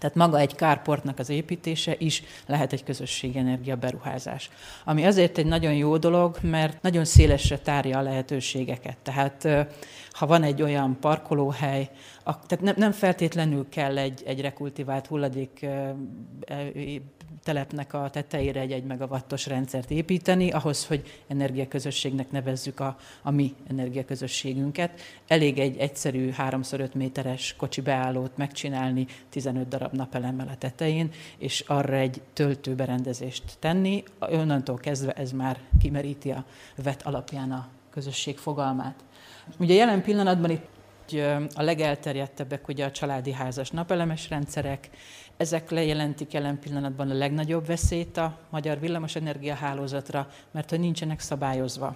[0.02, 4.50] Tehát maga egy kárportnak az építése is lehet egy közösségi energia beruházás.
[4.86, 8.98] Ami azért egy nagyon jó dolog, mert nagyon szélesre tárja a lehetőségeket.
[8.98, 9.48] Tehát
[10.12, 11.90] ha van egy olyan parkolóhely,
[12.24, 15.66] tehát nem, feltétlenül kell egy, egy rekultivált hulladék
[17.44, 23.56] telepnek a tetejére egy 1 megawattos rendszert építeni, ahhoz, hogy energiaközösségnek nevezzük a, a mi
[23.70, 25.02] energiaközösségünket.
[25.28, 31.96] Elég egy egyszerű 3x5 méteres kocsi beállót megcsinálni 15 darab napelemmel a tetején, és arra
[31.96, 34.04] egy töltőberendezést tenni.
[34.20, 39.04] Onnantól kezdve ez már kimeríti a vet alapján a közösség fogalmát.
[39.58, 40.70] Ugye jelen pillanatban itt
[41.54, 44.90] a legelterjedtebbek ugye a családi házas napelemes rendszerek,
[45.42, 51.96] ezek lejelentik jelen pillanatban a legnagyobb veszélyt a magyar villamosenergia hálózatra, mert hogy nincsenek szabályozva.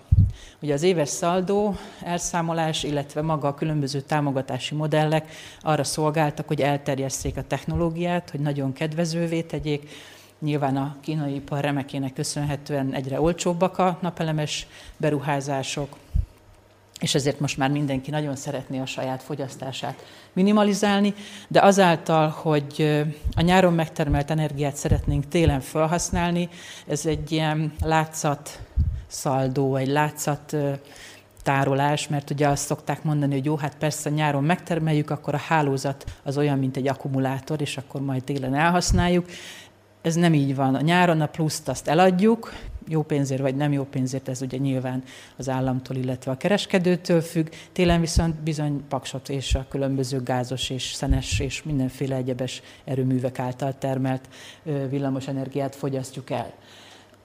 [0.61, 5.31] Ugye az éves szaldó, elszámolás, illetve maga a különböző támogatási modellek
[5.61, 9.89] arra szolgáltak, hogy elterjesszék a technológiát, hogy nagyon kedvezővé tegyék,
[10.39, 15.95] Nyilván a kínai ipar remekének köszönhetően egyre olcsóbbak a napelemes beruházások,
[16.99, 20.03] és ezért most már mindenki nagyon szeretné a saját fogyasztását
[20.33, 21.13] minimalizálni,
[21.47, 23.03] de azáltal, hogy
[23.35, 26.49] a nyáron megtermelt energiát szeretnénk télen felhasználni,
[26.87, 28.59] ez egy ilyen látszat
[29.07, 30.55] szaldó, egy látszat
[31.43, 36.03] tárolás, mert ugye azt szokták mondani, hogy jó, hát persze nyáron megtermeljük, akkor a hálózat
[36.23, 39.25] az olyan, mint egy akkumulátor, és akkor majd télen elhasználjuk.
[40.01, 40.75] ez nem így van.
[40.75, 42.53] A nyáron a pluszt azt eladjuk,
[42.87, 45.03] jó pénzért vagy nem jó pénzért, ez ugye nyilván
[45.37, 47.47] az államtól, illetve a kereskedőtől függ.
[47.71, 53.77] Télen viszont bizony paksot és a különböző gázos és szenes és mindenféle egyebes erőművek által
[53.77, 54.29] termelt
[54.89, 56.53] villamos energiát fogyasztjuk el.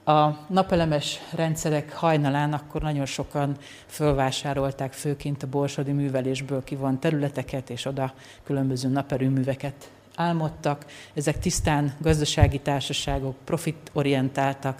[0.03, 7.85] A napelemes rendszerek hajnalán akkor nagyon sokan fölvásárolták főként a borsodi művelésből kivont területeket, és
[7.85, 10.85] oda különböző naperőműveket álmodtak.
[11.13, 14.79] Ezek tisztán gazdasági társaságok, profitorientáltak,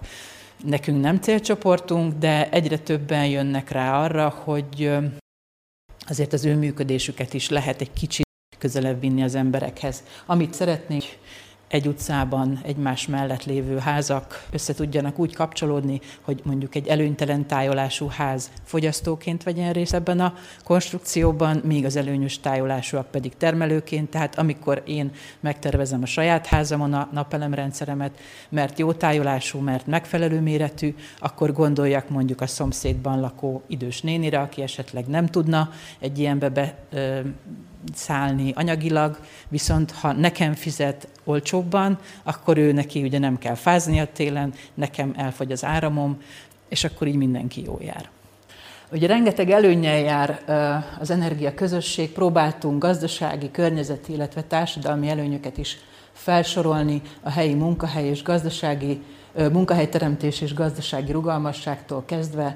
[0.63, 4.91] nekünk nem célcsoportunk, de egyre többen jönnek rá arra, hogy
[6.08, 8.26] azért az ő működésüket is lehet egy kicsit
[8.58, 10.04] közelebb vinni az emberekhez.
[10.26, 11.04] Amit szeretnénk,
[11.71, 18.07] egy utcában egymás mellett lévő házak össze tudjanak úgy kapcsolódni, hogy mondjuk egy előnytelen tájolású
[18.07, 24.10] ház fogyasztóként vegyen részt ebben a konstrukcióban, míg az előnyös tájolásúak pedig termelőként.
[24.10, 30.95] Tehát amikor én megtervezem a saját házamon a napelemrendszeremet, mert jó tájolású, mert megfelelő méretű,
[31.19, 36.75] akkor gondoljak mondjuk a szomszédban lakó idős nénire, aki esetleg nem tudna egy ilyenbe be,
[37.93, 44.12] szállni anyagilag, viszont ha nekem fizet olcsóbban, akkor ő neki ugye nem kell fázni a
[44.13, 46.22] télen, nekem elfogy az áramom,
[46.70, 48.10] és akkor így mindenki jó jár.
[48.91, 50.41] Ugye rengeteg előnyel jár
[51.00, 55.78] az energia közösség, próbáltunk gazdasági, környezeti, illetve társadalmi előnyöket is
[56.12, 59.02] felsorolni a helyi munkahely és gazdasági
[59.52, 62.56] munkahelyteremtés és gazdasági rugalmasságtól kezdve,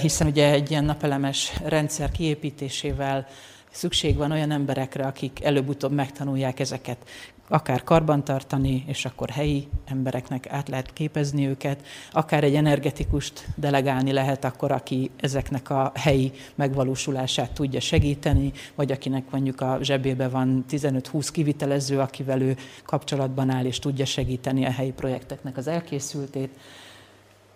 [0.00, 3.26] hiszen ugye egy ilyen napelemes rendszer kiépítésével
[3.70, 6.98] szükség van olyan emberekre, akik előbb-utóbb megtanulják ezeket
[7.48, 14.44] akár karbantartani, és akkor helyi embereknek át lehet képezni őket, akár egy energetikust delegálni lehet
[14.44, 21.28] akkor, aki ezeknek a helyi megvalósulását tudja segíteni, vagy akinek mondjuk a zsebébe van 15-20
[21.32, 26.50] kivitelező, akivel ő kapcsolatban áll, és tudja segíteni a helyi projekteknek az elkészültét.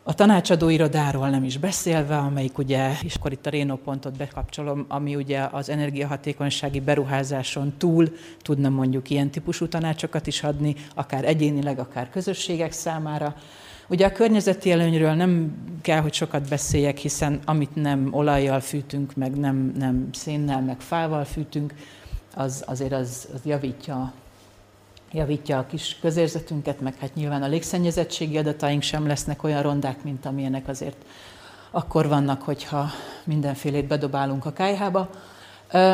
[0.03, 4.85] A tanácsadó irodáról nem is beszélve, amelyik ugye, és akkor itt a Rénó pontot bekapcsolom,
[4.89, 8.09] ami ugye az energiahatékonysági beruházáson túl
[8.43, 13.35] tudna mondjuk ilyen típusú tanácsokat is adni, akár egyénileg, akár közösségek számára.
[13.89, 19.37] Ugye a környezeti előnyről nem kell, hogy sokat beszéljek, hiszen amit nem olajjal fűtünk, meg
[19.37, 21.75] nem, nem szénnel, meg fával fűtünk,
[22.35, 24.13] az azért az, az javítja
[25.13, 30.27] javítja a kis közérzetünket, meg hát nyilván a légszennyezettségi adataink sem lesznek olyan rondák, mint
[30.27, 31.05] amilyenek azért
[31.71, 32.91] akkor vannak, hogyha
[33.25, 35.11] mindenfélét bedobálunk a kájhába.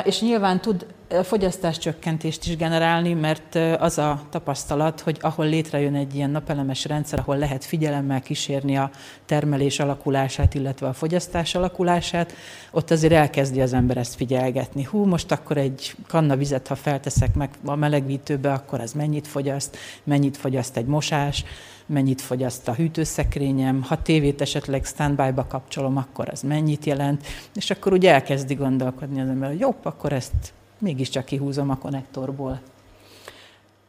[0.05, 0.87] És nyilván tud
[1.23, 7.37] fogyasztáscsökkentést is generálni, mert az a tapasztalat, hogy ahol létrejön egy ilyen napelemes rendszer, ahol
[7.37, 8.91] lehet figyelemmel kísérni a
[9.27, 12.33] termelés alakulását, illetve a fogyasztás alakulását,
[12.71, 14.83] ott azért elkezdi az ember ezt figyelgetni.
[14.83, 19.77] Hú, most akkor egy kanna vizet, ha felteszek meg a melegvítőbe, akkor az mennyit fogyaszt,
[20.05, 21.45] mennyit fogyaszt egy mosás,
[21.87, 27.93] mennyit fogyaszt a hűtőszekrényem, ha tévét esetleg standby-ba kapcsolom, akkor az mennyit jelent, és akkor
[27.93, 32.61] ugye elkezdi gondolkodni az ember, hogy jobb, akkor ezt mégiscsak kihúzom a konnektorból.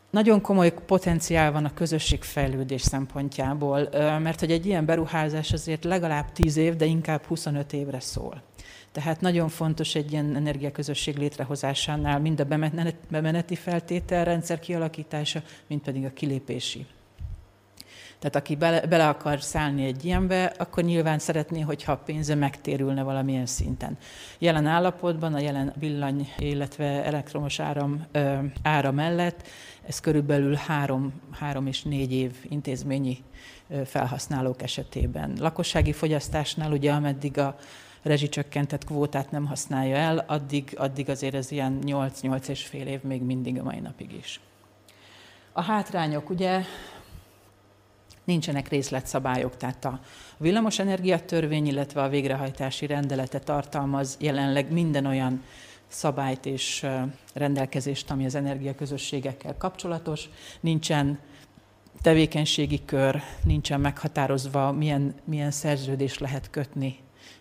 [0.09, 6.57] Nagyon komoly potenciál van a közösségfejlődés szempontjából, mert hogy egy ilyen beruházás azért legalább 10
[6.57, 8.41] év, de inkább 25 évre szól.
[8.91, 12.57] Tehát nagyon fontos egy ilyen energiaközösség létrehozásánál mind a
[13.09, 16.85] bemeneti feltételrendszer kialakítása, mind pedig a kilépési
[18.19, 23.03] tehát aki bele, bele akar szállni egy ilyenbe, akkor nyilván szeretné, hogyha a pénze megtérülne
[23.03, 23.97] valamilyen szinten.
[24.37, 29.47] Jelen állapotban a jelen villany, illetve elektromos áram ö, ára mellett
[29.87, 33.23] ez körülbelül három, három és négy év intézményi
[33.85, 35.33] felhasználók esetében.
[35.39, 37.55] Lakossági fogyasztásnál ugye ameddig a
[38.01, 43.21] rezsicsökkentett kvótát nem használja el, addig, addig azért ez ilyen 8-8 és fél év még
[43.21, 44.39] mindig a mai napig is.
[45.51, 46.61] A hátrányok, ugye
[48.27, 49.99] nincsenek részletszabályok, tehát a
[50.37, 55.43] villamos energiatörvény, illetve a végrehajtási rendelete tartalmaz jelenleg minden olyan
[55.87, 56.85] szabályt és
[57.33, 60.29] rendelkezést, ami az energiaközösségekkel kapcsolatos.
[60.59, 61.19] Nincsen
[62.01, 66.97] tevékenységi kör, nincsen meghatározva, milyen, milyen szerződés lehet kötni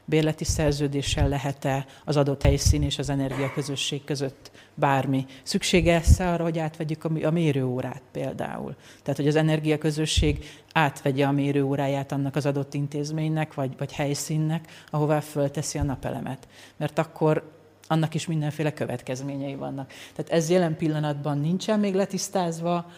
[0.09, 5.27] bérleti szerződéssel lehet-e az adott helyszín és az energiaközösség között bármi.
[5.43, 8.75] Szüksége e arra, hogy átvegyük a mérőórát például.
[9.03, 15.21] Tehát, hogy az energiaközösség átvegye a mérőóráját annak az adott intézménynek, vagy, vagy helyszínnek, ahová
[15.21, 16.49] fölteszi a napelemet.
[16.77, 17.55] Mert akkor
[17.87, 19.93] annak is mindenféle következményei vannak.
[20.15, 22.91] Tehát ez jelen pillanatban nincsen még letisztázva,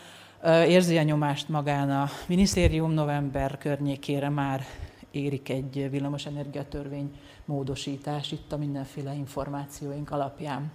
[0.67, 4.67] érzi a nyomást magán a minisztérium november környékére már
[5.11, 7.11] érik egy villamosenergia törvény
[7.45, 10.71] módosítás itt a mindenféle információink alapján.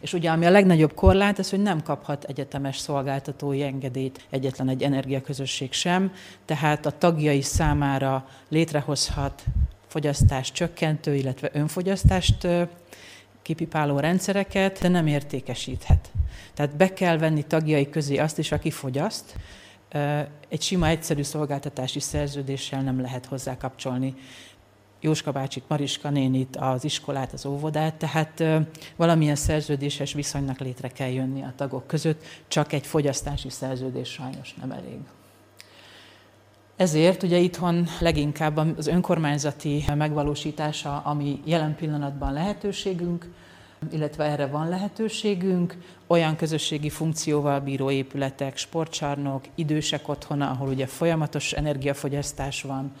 [0.00, 4.82] És ugye ami a legnagyobb korlát, az, hogy nem kaphat egyetemes szolgáltatói engedélyt egyetlen egy
[4.82, 6.12] energiaközösség sem,
[6.44, 9.44] tehát a tagjai számára létrehozhat
[9.86, 12.46] fogyasztást csökkentő, illetve önfogyasztást
[13.42, 16.10] kipipáló rendszereket, de nem értékesíthet.
[16.54, 19.34] Tehát be kell venni tagjai közé azt is, aki fogyaszt.
[20.48, 24.14] Egy sima, egyszerű szolgáltatási szerződéssel nem lehet hozzá kapcsolni
[25.00, 28.44] Jóska bácsit, Mariska nénit, az iskolát, az óvodát, tehát
[28.96, 34.70] valamilyen szerződéses viszonynak létre kell jönni a tagok között, csak egy fogyasztási szerződés sajnos nem
[34.70, 34.98] elég.
[36.76, 43.28] Ezért ugye itthon leginkább az önkormányzati megvalósítása, ami jelen pillanatban lehetőségünk,
[43.92, 45.76] illetve erre van lehetőségünk,
[46.06, 52.92] olyan közösségi funkcióval bíró épületek, sportcsarnok, idősek otthona, ahol ugye folyamatos energiafogyasztás van,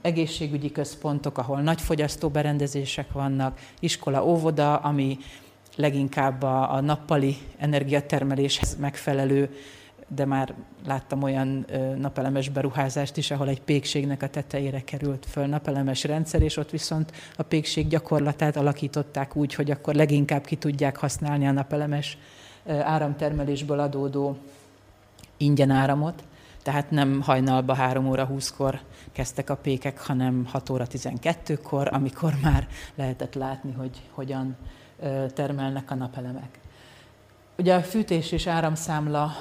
[0.00, 5.18] egészségügyi központok, ahol nagy fogyasztóberendezések vannak, iskola, óvoda, ami
[5.76, 9.56] leginkább a, a nappali energiatermeléshez megfelelő,
[10.08, 10.54] de már
[10.86, 16.56] láttam olyan napelemes beruházást is, ahol egy pékségnek a tetejére került föl napelemes rendszer, és
[16.56, 22.18] ott viszont a pékség gyakorlatát alakították úgy, hogy akkor leginkább ki tudják használni a napelemes
[22.66, 24.36] áramtermelésből adódó
[25.36, 26.24] ingyen áramot
[26.64, 28.80] tehát nem hajnalba 3 óra 20-kor
[29.12, 34.56] kezdtek a pékek, hanem 6 óra 12-kor, amikor már lehetett látni, hogy hogyan
[35.34, 36.58] termelnek a napelemek.
[37.58, 39.32] Ugye a fűtés és áramszámla,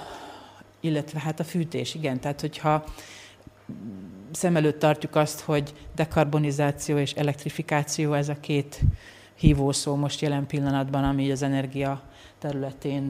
[0.84, 2.84] illetve hát a fűtés, igen, tehát hogyha
[4.32, 8.82] szem előtt tartjuk azt, hogy dekarbonizáció és elektrifikáció, ez a két
[9.36, 12.02] hívószó most jelen pillanatban, ami az energia
[12.40, 13.04] területén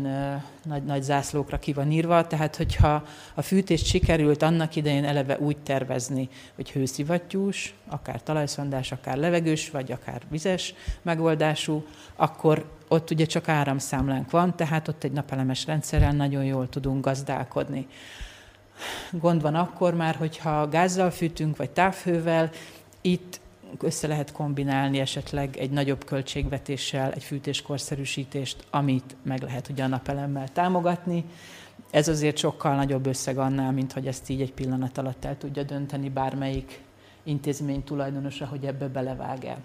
[0.64, 3.04] nagy, nagy zászlókra ki van írva, tehát hogyha
[3.34, 9.92] a fűtést sikerült annak idején eleve úgy tervezni, hogy hőszivattyús, akár talajszondás, akár levegős, vagy
[9.92, 16.44] akár vizes megoldású, akkor ott ugye csak áramszámlánk van, tehát ott egy napelemes rendszerrel nagyon
[16.44, 17.88] jól tudunk gazdálkodni.
[19.12, 22.50] Gond van akkor már, hogyha gázzal fűtünk, vagy távhővel,
[23.02, 23.39] itt
[23.80, 30.48] össze lehet kombinálni esetleg egy nagyobb költségvetéssel egy fűtéskorszerűsítést, amit meg lehet ugye a napelemmel
[30.48, 31.26] támogatni.
[31.91, 35.64] Ez azért sokkal nagyobb összeg annál, mint hogy ezt így egy pillanat alatt el tudja
[35.64, 36.82] dönteni bármelyik
[37.24, 39.64] intézmény tulajdonosa, hogy ebbe belevág el.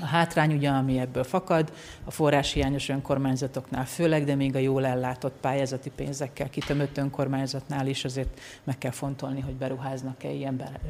[0.00, 1.72] A hátrány ugye, ami ebből fakad,
[2.04, 8.40] a forráshiányos önkormányzatoknál főleg, de még a jól ellátott pályázati pénzekkel kitömött önkormányzatnál is azért
[8.64, 10.80] meg kell fontolni, hogy beruháznak-e ilyenbe.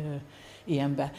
[0.64, 1.12] Ilyenbe.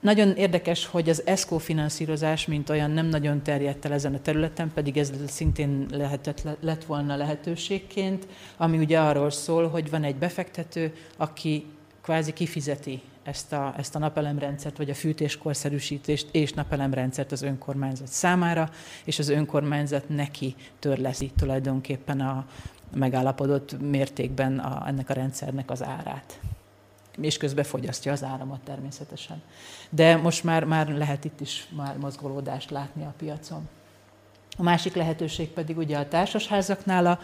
[0.00, 4.70] Nagyon érdekes, hogy az ESCO finanszírozás, mint olyan nem nagyon terjedt el ezen a területen,
[4.74, 8.26] pedig ez szintén lehetett, lett volna lehetőségként,
[8.56, 11.66] ami ugye arról szól, hogy van egy befektető, aki
[12.02, 18.70] kvázi kifizeti ezt a, ezt a napelemrendszert, vagy a fűtéskorszerűsítést és napelemrendszert az önkormányzat számára,
[19.04, 22.46] és az önkormányzat neki törleszi tulajdonképpen a
[22.94, 26.40] megállapodott mértékben a, ennek a rendszernek az árát
[27.20, 29.42] és közben fogyasztja az áramot természetesen.
[29.90, 33.68] De most már, már lehet itt is már mozgolódást látni a piacon.
[34.56, 37.18] A másik lehetőség pedig ugye a társasházaknál a,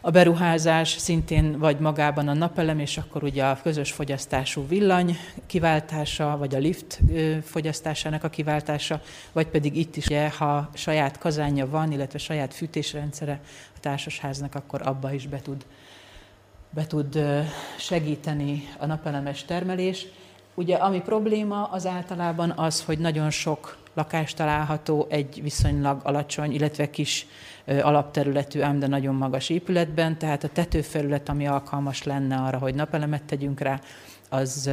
[0.00, 6.36] a beruházás szintén vagy magában a napelem, és akkor ugye a közös fogyasztású villany kiváltása,
[6.38, 7.00] vagy a lift
[7.44, 9.00] fogyasztásának a kiváltása,
[9.32, 13.40] vagy pedig itt is, ugye, ha saját kazánja van, illetve saját fűtésrendszere
[13.76, 15.64] a társasháznak, akkor abba is be tud
[16.72, 17.18] be tud
[17.78, 20.06] segíteni a napelemes termelés.
[20.54, 26.90] Ugye ami probléma az általában az, hogy nagyon sok lakás található egy viszonylag alacsony, illetve
[26.90, 27.26] kis
[27.82, 33.22] alapterületű, ám de nagyon magas épületben, tehát a tetőfelület, ami alkalmas lenne arra, hogy napelemet
[33.22, 33.80] tegyünk rá,
[34.28, 34.70] az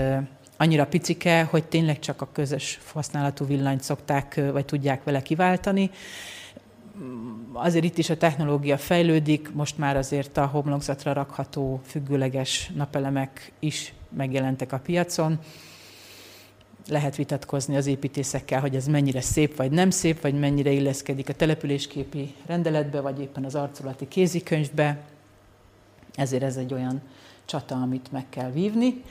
[0.58, 5.90] annyira picike, hogy tényleg csak a közös használatú villanyt szokták, vagy tudják vele kiváltani.
[7.54, 13.94] Azért itt is a technológia fejlődik, most már azért a homlokzatra rakható függőleges napelemek is
[14.10, 15.40] megjelentek a piacon.
[16.90, 21.34] Lehet vitatkozni az építészekkel, hogy ez mennyire szép vagy nem szép, vagy mennyire illeszkedik a
[21.34, 25.00] településképi rendeletbe, vagy éppen az arculati kézikönyvbe.
[26.16, 27.02] Ezért ez egy olyan
[27.46, 29.04] csata, amit meg kell vívni.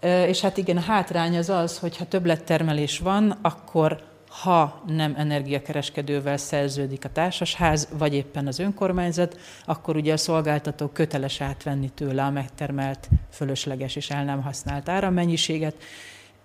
[0.00, 6.36] És hát igen, a hátrány az az, hogy ha többlettermelés van, akkor ha nem energiakereskedővel
[6.36, 12.30] szerződik a társasház, vagy éppen az önkormányzat, akkor ugye a szolgáltató köteles átvenni tőle a
[12.30, 15.74] megtermelt, fölösleges és el nem használt árammennyiséget,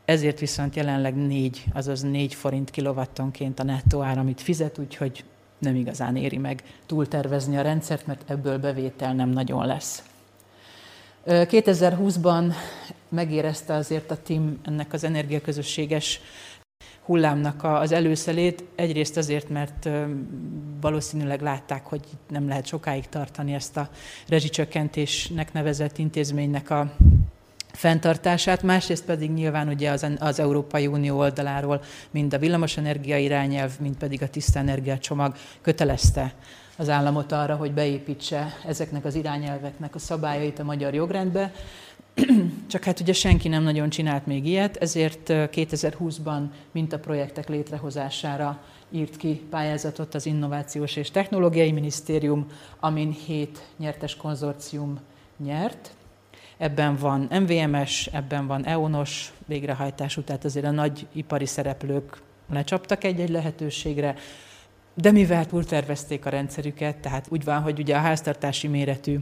[0.06, 5.24] ezért viszont jelenleg 4, azaz 4 forint kilovattonként a nettó ár, amit fizet, úgyhogy
[5.58, 10.04] nem igazán éri meg túltervezni a rendszert, mert ebből bevétel nem nagyon lesz.
[11.28, 12.54] 2020-ban
[13.10, 16.22] megérezte azért a TIM ennek az energiaközösséges
[17.06, 18.64] hullámnak az előszelét.
[18.76, 19.90] Egyrészt azért, mert
[20.82, 23.90] valószínűleg látták, hogy nem lehet sokáig tartani ezt a
[24.28, 26.92] rezsicsökkentésnek nevezett intézménynek a
[27.72, 31.82] fenntartását, másrészt pedig nyilván ugye az, az Európai Unió oldaláról
[32.12, 36.34] mind a villamosenergia irányelv, mind pedig a tiszta energia csomag kötelezte
[36.78, 41.52] az államot arra, hogy beépítse ezeknek az irányelveknek a szabályait a magyar jogrendbe.
[42.68, 46.42] Csak hát ugye senki nem nagyon csinált még ilyet, ezért 2020-ban
[46.72, 52.48] mintaprojektek létrehozására írt ki pályázatot az Innovációs és Technológiai Minisztérium,
[52.80, 55.00] amin hét nyertes konzorcium
[55.38, 55.96] nyert.
[56.58, 63.30] Ebben van MVMS, ebben van EONOS végrehajtású, tehát azért a nagy ipari szereplők lecsaptak egy-egy
[63.30, 64.16] lehetőségre,
[64.94, 69.20] de mivel túltervezték a rendszerüket, tehát úgy van, hogy ugye a háztartási méretű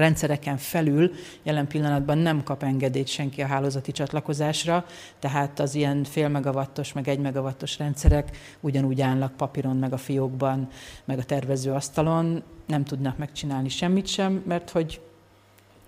[0.00, 1.10] rendszereken felül
[1.42, 4.84] jelen pillanatban nem kap engedélyt senki a hálózati csatlakozásra,
[5.18, 10.68] tehát az ilyen fél megawattos, meg egy megawattos rendszerek ugyanúgy állnak papíron, meg a fiókban,
[11.04, 15.00] meg a tervezőasztalon, nem tudnak megcsinálni semmit sem, mert hogy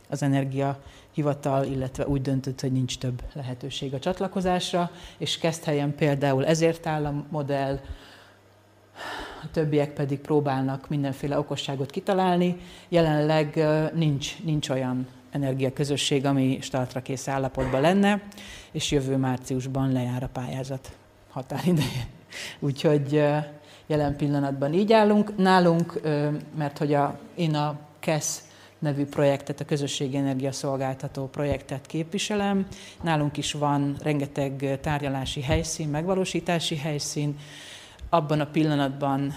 [0.08, 0.82] az energia
[1.12, 6.86] hivatal, illetve úgy döntött, hogy nincs több lehetőség a csatlakozásra, és kezd helyen például ezért
[6.86, 7.80] áll a modell,
[9.42, 12.56] a többiek pedig próbálnak mindenféle okosságot kitalálni.
[12.88, 18.22] Jelenleg nincs, nincs olyan energiaközösség, ami startra kész állapotban lenne,
[18.72, 20.92] és jövő márciusban lejár a pályázat
[21.30, 22.06] határideje.
[22.58, 23.24] Úgyhogy
[23.86, 25.36] jelen pillanatban így állunk.
[25.36, 26.00] Nálunk,
[26.56, 32.66] mert hogy a, én a KESZ nevű projektet, a Közösségi Energia Szolgáltató projektet képviselem.
[33.02, 37.38] Nálunk is van rengeteg tárgyalási helyszín, megvalósítási helyszín,
[38.12, 39.32] abban a pillanatban,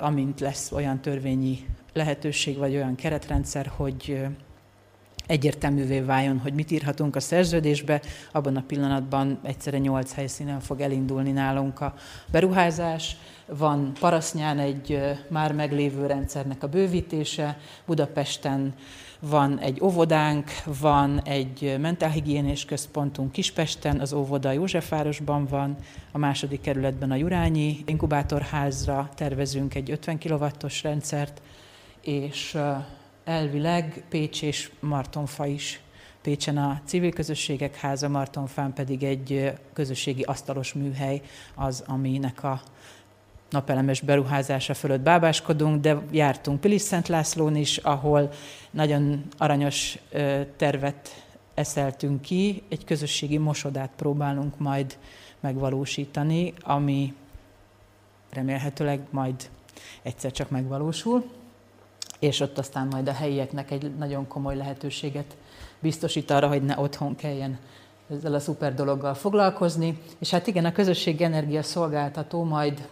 [0.00, 4.26] amint lesz olyan törvényi lehetőség, vagy olyan keretrendszer, hogy
[5.26, 8.00] egyértelművé váljon, hogy mit írhatunk a szerződésbe,
[8.32, 11.94] abban a pillanatban egyszerre nyolc helyszínen fog elindulni nálunk a
[12.30, 13.16] beruházás.
[13.46, 18.74] Van Parasznyán egy már meglévő rendszernek a bővítése, Budapesten
[19.28, 20.50] van egy óvodánk,
[20.80, 25.76] van egy mentálhigiénés központunk Kispesten, az óvoda Józsefvárosban van,
[26.12, 31.42] a második kerületben a Jurányi inkubátorházra tervezünk egy 50 kW-os rendszert,
[32.00, 32.58] és
[33.24, 35.80] elvileg Pécs és Martonfa is.
[36.22, 41.20] Pécsen a civil közösségek háza, Martonfán pedig egy közösségi asztalos műhely
[41.54, 42.60] az, aminek a
[43.52, 48.30] napelemes beruházása fölött bábáskodunk, de jártunk Pilis Szent Lászlón is, ahol
[48.70, 49.98] nagyon aranyos
[50.56, 51.24] tervet
[51.54, 54.98] eszeltünk ki, egy közösségi mosodát próbálunk majd
[55.40, 57.14] megvalósítani, ami
[58.30, 59.34] remélhetőleg majd
[60.02, 61.24] egyszer csak megvalósul,
[62.18, 65.36] és ott aztán majd a helyieknek egy nagyon komoly lehetőséget
[65.80, 67.58] biztosít arra, hogy ne otthon kelljen
[68.10, 69.98] ezzel a szuper dologgal foglalkozni.
[70.18, 72.88] És hát igen, a közösségi energia szolgáltató majd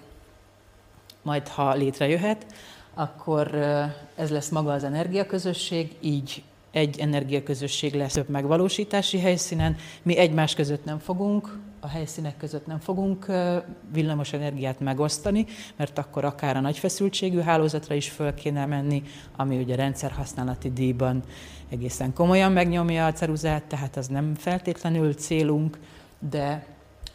[1.22, 2.46] majd ha létrejöhet,
[2.94, 3.54] akkor
[4.16, 9.76] ez lesz maga az energiaközösség, így egy energiaközösség lesz több megvalósítási helyszínen.
[10.02, 13.26] Mi egymás között nem fogunk, a helyszínek között nem fogunk
[13.92, 15.46] villamos energiát megosztani,
[15.76, 19.02] mert akkor akár a nagy feszültségű hálózatra is föl kéne menni,
[19.36, 21.22] ami ugye rendszerhasználati díjban
[21.68, 25.78] egészen komolyan megnyomja a ceruzát, tehát az nem feltétlenül célunk,
[26.30, 26.66] de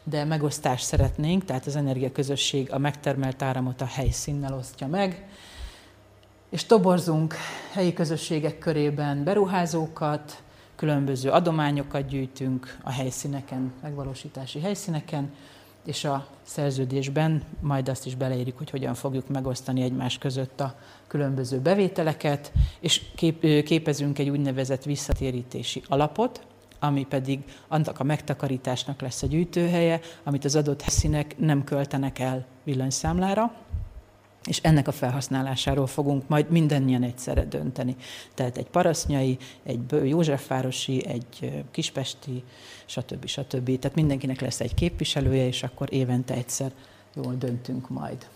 [0.10, 5.28] de megosztást szeretnénk, tehát az energiaközösség a megtermelt áramot a helyszínnel osztja meg,
[6.50, 7.36] és toborzunk
[7.72, 10.44] helyi közösségek körében beruházókat,
[10.76, 15.34] különböző adományokat gyűjtünk a helyszíneken, megvalósítási helyszíneken,
[15.86, 20.76] és a szerződésben majd azt is beleírjuk, hogy hogyan fogjuk megosztani egymás között a
[21.08, 26.46] különböző bevételeket, és kép, képezünk egy úgynevezett visszatérítési alapot,
[26.80, 32.46] ami pedig annak a megtakarításnak lesz a gyűjtőhelye, amit az adott helyszínek nem költenek el
[32.64, 33.54] villanyszámlára,
[34.48, 37.96] és ennek a felhasználásáról fogunk majd mindannyian egyszerre dönteni.
[38.34, 42.44] Tehát egy parasznyai, egy Józsefvárosi, egy kispesti,
[42.86, 43.26] stb.
[43.26, 43.80] stb.
[43.80, 46.72] Tehát mindenkinek lesz egy képviselője, és akkor évente egyszer
[47.16, 48.28] jól döntünk majd.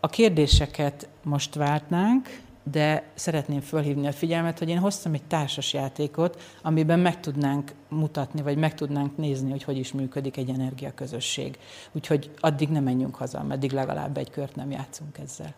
[0.00, 2.40] A kérdéseket most vártnánk,
[2.70, 8.42] de szeretném fölhívni a figyelmet, hogy én hoztam egy társas játékot, amiben meg tudnánk mutatni,
[8.42, 11.58] vagy meg tudnánk nézni, hogy hogy is működik egy energiaközösség.
[11.92, 15.54] Úgyhogy addig nem menjünk haza, meddig legalább egy kört nem játszunk ezzel.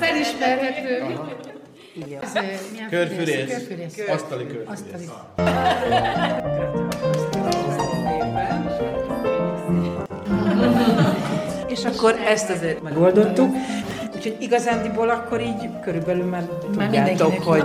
[0.00, 1.20] Felismerhető.
[2.90, 3.98] Körfűrész.
[4.08, 4.66] Asztali körfűrész.
[4.66, 5.08] Asztali.
[11.72, 13.54] És akkor ezt azért megoldottuk.
[14.14, 17.64] Úgyhogy igazándiból akkor így körülbelül már, már tudjátok, hogy,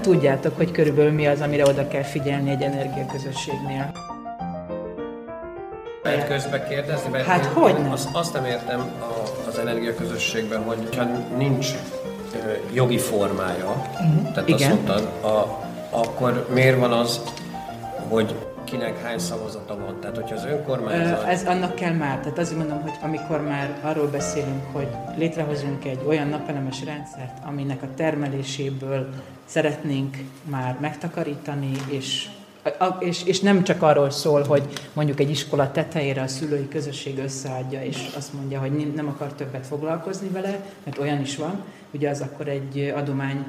[0.00, 3.92] tudjátok, hogy körülbelül mi az, amire oda kell figyelni egy energiaközösségnél.
[6.02, 7.10] Lehet közbe kérdezni?
[7.10, 7.92] Mert hát hogy nem?
[7.92, 11.04] Azt, azt nem értem a, az energiaközösségben, hogy ha
[11.36, 11.66] nincs
[12.72, 14.32] jogi formája, uh-huh.
[14.32, 14.70] tehát Igen.
[14.70, 17.20] azt mondtad, a, akkor miért van az,
[18.08, 18.34] hogy
[18.66, 20.00] kinek hány szavazata van.
[20.00, 21.24] Tehát, hogyha az önkormányzat...
[21.24, 22.18] Ez annak kell már.
[22.18, 27.82] Tehát azért mondom, hogy amikor már arról beszélünk, hogy létrehozunk egy olyan napelemes rendszert, aminek
[27.82, 29.08] a termeléséből
[29.44, 32.28] szeretnénk már megtakarítani, és
[32.98, 34.62] és, és nem csak arról szól, hogy
[34.92, 39.66] mondjuk egy iskola tetejére a szülői közösség összeadja, és azt mondja, hogy nem akar többet
[39.66, 43.44] foglalkozni vele, mert olyan is van, ugye az akkor egy adomány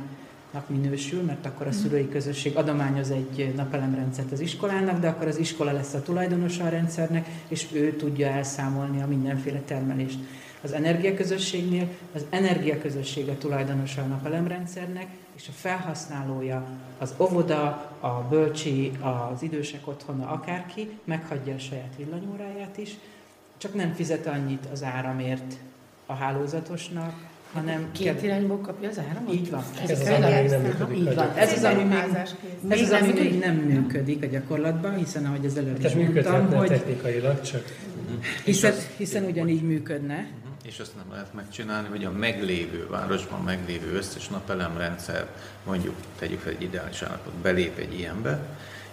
[0.67, 5.71] minősül, mert akkor a szülői közösség adományoz egy napelemrendszert az iskolának, de akkor az iskola
[5.71, 10.19] lesz a tulajdonosa a rendszernek, és ő tudja elszámolni a mindenféle termelést.
[10.61, 16.65] Az energiaközösségnél az energiaközösség a tulajdonosa a napelemrendszernek, és a felhasználója
[16.97, 17.65] az óvoda,
[17.99, 22.97] a bölcsi, az idősek otthona, akárki, meghagyja a saját villanyóráját is,
[23.57, 25.57] csak nem fizet annyit az áramért
[26.05, 29.33] a hálózatosnak, hanem két irányból kapja az áramot?
[29.33, 29.63] Így van.
[29.83, 30.97] Ez, ez, az, ami még nem működik.
[30.97, 31.31] Így van.
[31.35, 31.97] Ez az, ami még,
[32.69, 36.67] ez az, ami még nem működik a gyakorlatban, hiszen ahogy az előbb is mondtam, hogy...
[36.67, 37.63] technikailag csak...
[38.43, 40.27] Hiszen, hiszen ugyanígy működne.
[40.63, 45.27] És azt nem lehet megcsinálni, hogy a meglévő városban meglévő összes napelemrendszer,
[45.65, 48.39] mondjuk tegyük fel egy ideális állapot, belép egy ilyenbe,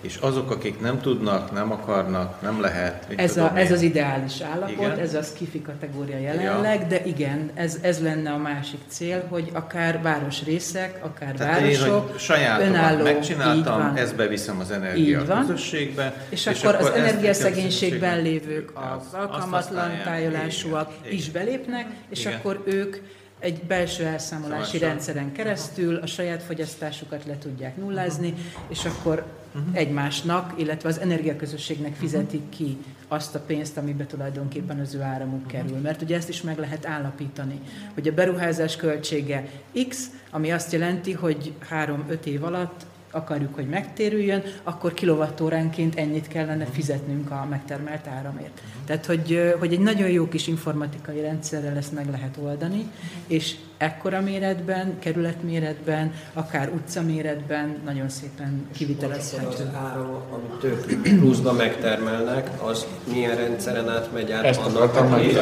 [0.01, 3.07] és azok, akik nem tudnak, nem akarnak, nem lehet.
[3.17, 4.99] Ez, a, ez az ideális állapot, igen.
[4.99, 6.87] ez az kifi kategória jelenleg, ja.
[6.87, 12.19] de igen, ez, ez lenne a másik cél, hogy akár városrészek, akár Tehát városok, én,
[12.19, 16.27] saját önálló, megcsináltam, ezt beviszem az energia közösségbe.
[16.29, 22.33] És, és akkor, akkor az energiaszegénységben lévők, az alkalmatlan tájolásúak is belépnek, és igen.
[22.33, 22.97] akkor ők
[23.39, 28.35] egy belső elszámolási szóval rendszeren keresztül a saját fogyasztásukat le tudják nullázni,
[28.69, 29.25] és akkor
[29.55, 29.77] uh-huh.
[29.77, 32.77] egymásnak, illetve az energiaközösségnek fizetik ki
[33.09, 35.53] azt a pénzt, amiben tulajdonképpen az ő áramuk uh-huh.
[35.53, 35.79] kerül.
[35.79, 37.61] Mert ugye ezt is meg lehet állapítani,
[37.95, 39.49] hogy a beruházás költsége
[39.89, 46.65] X, ami azt jelenti, hogy 3-5 év alatt akarjuk, hogy megtérüljön, akkor kilovattóránként ennyit kellene
[46.65, 48.61] fizetnünk a megtermelt áramért.
[48.85, 52.91] Tehát, hogy, hogy egy nagyon jó kis informatikai rendszerrel ezt meg lehet oldani,
[53.27, 59.47] és ekkora méretben, kerületméretben, akár utcaméretben nagyon szépen kivitelezhető.
[59.47, 65.37] Az áram, amit ők pluszban megtermelnek, az milyen rendszeren át megy át Ezt annak, aki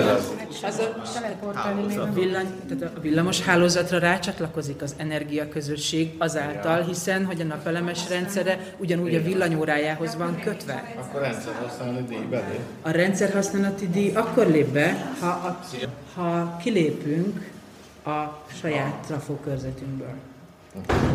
[0.62, 0.78] az
[1.98, 8.58] a, villany, tehát a villamos hálózatra rácsatlakozik az energiaközösség azáltal, hiszen, hogy a napelemes rendszere
[8.76, 10.94] ugyanúgy a villanyórájához van kötve.
[10.98, 12.58] Akkor rendszerhasználati díj belé?
[12.82, 15.60] A rendszerhasználati díj akkor lép be, ha, a,
[16.14, 17.50] ha kilépünk
[18.04, 20.14] a saját trafókörzetünkből.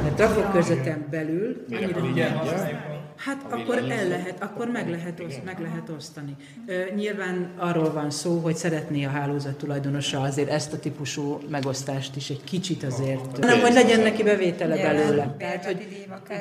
[0.06, 2.44] A trafókörzeten belül annyira
[3.18, 6.36] Hát akkor el lehet, akkor meg lehet, oszt, meg lehet osztani.
[6.96, 12.30] Nyilván arról van szó, hogy szeretné a hálózat tulajdonosa azért ezt a típusú megosztást is
[12.30, 15.36] egy kicsit azért, nem, hogy legyen neki bevétele belőle.
[15.38, 15.88] Tehát, hogy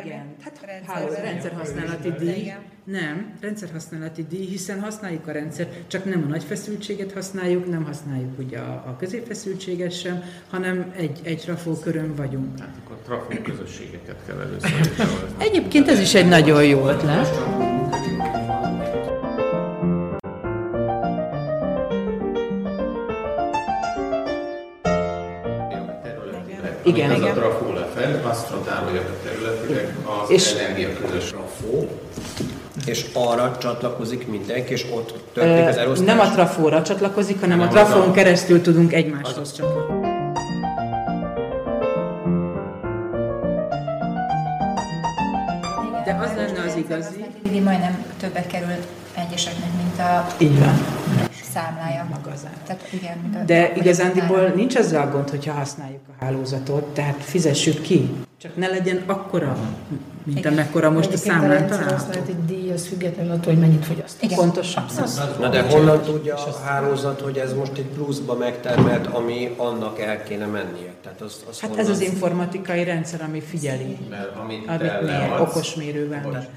[0.05, 2.53] igen, hát hálózat, rendszerhasználati díj,
[2.87, 8.39] nem, rendszerhasználati díj, hiszen használjuk a rendszer, csak nem a nagy feszültséget használjuk, nem használjuk
[8.39, 12.59] ugye a, a középfeszültséget sem, hanem egy, egy trafó körön vagyunk.
[12.59, 14.71] Hát akkor trafó közösségeket kell először
[15.39, 17.29] Egyébként ez is egy nagyon jó ötlet.
[26.83, 27.31] Igen, az igen.
[27.31, 31.89] a trafó lefed, azt rotálja a területek az és energia közös trafó,
[32.89, 36.07] és arra csatlakozik mindenki, és ott történik az elosztás?
[36.07, 40.15] Nem a trafóra csatlakozik, hanem nem a trafón keresztül tudunk egymáshoz csatlakozni.
[46.05, 47.25] De az lenne az igazi.
[47.53, 48.75] Így majdnem többet kerül
[49.15, 50.75] egyeseknek, mint a Így van.
[51.53, 52.07] számlája.
[52.11, 56.25] Maga az tehát, igen, mint a De igazándiból nincs azzal a gond, hogyha használjuk a
[56.25, 58.11] hálózatot, tehát fizessük ki.
[58.39, 59.57] Csak ne legyen akkora
[60.27, 62.21] mint amekkora most a számlán található.
[62.77, 64.23] Az függetlenül attól, hogy mennyit fogyaszt.
[64.23, 64.39] Igen.
[64.39, 64.85] Pontosan.
[65.39, 70.23] Na de honnan tudja a hálózat, hogy ez most egy pluszba megtermelt, ami annak el
[70.23, 70.95] kéne mennie?
[71.03, 75.75] Tehát az, az hát ez az informatikai rendszer, ami figyeli, Mert amit, amit mér, okos
[75.75, 76.49] mérővel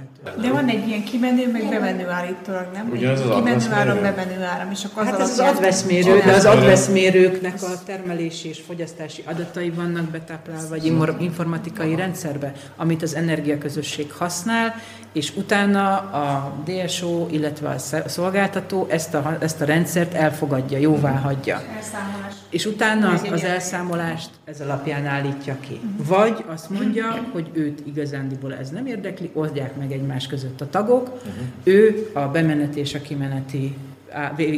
[0.41, 2.89] De van egy ilyen kimenő, meg bemenő állítólag, nem?
[2.91, 7.61] Ugyanaz az kimenő áram, bemenő áram, és akkor hát ez az adveszmérő, de az adveszmérőknek
[7.61, 14.76] a termelési és fogyasztási adatai vannak betáplálva egy informatikai rendszerbe, amit az energia energiaközösség használ,
[15.12, 17.78] és utána a DSO, illetve a
[18.10, 21.62] szolgáltató ezt a, ezt a rendszert elfogadja, jóvá hagyja.
[21.76, 22.34] Elszámolás.
[22.49, 25.80] És utána az, az elszámolást ez alapján állítja ki.
[26.07, 31.22] Vagy azt mondja, hogy őt igazándiból ez nem érdekli, oldják meg egymás között a tagok,
[31.64, 33.78] ő a bemeneti és a kimeneti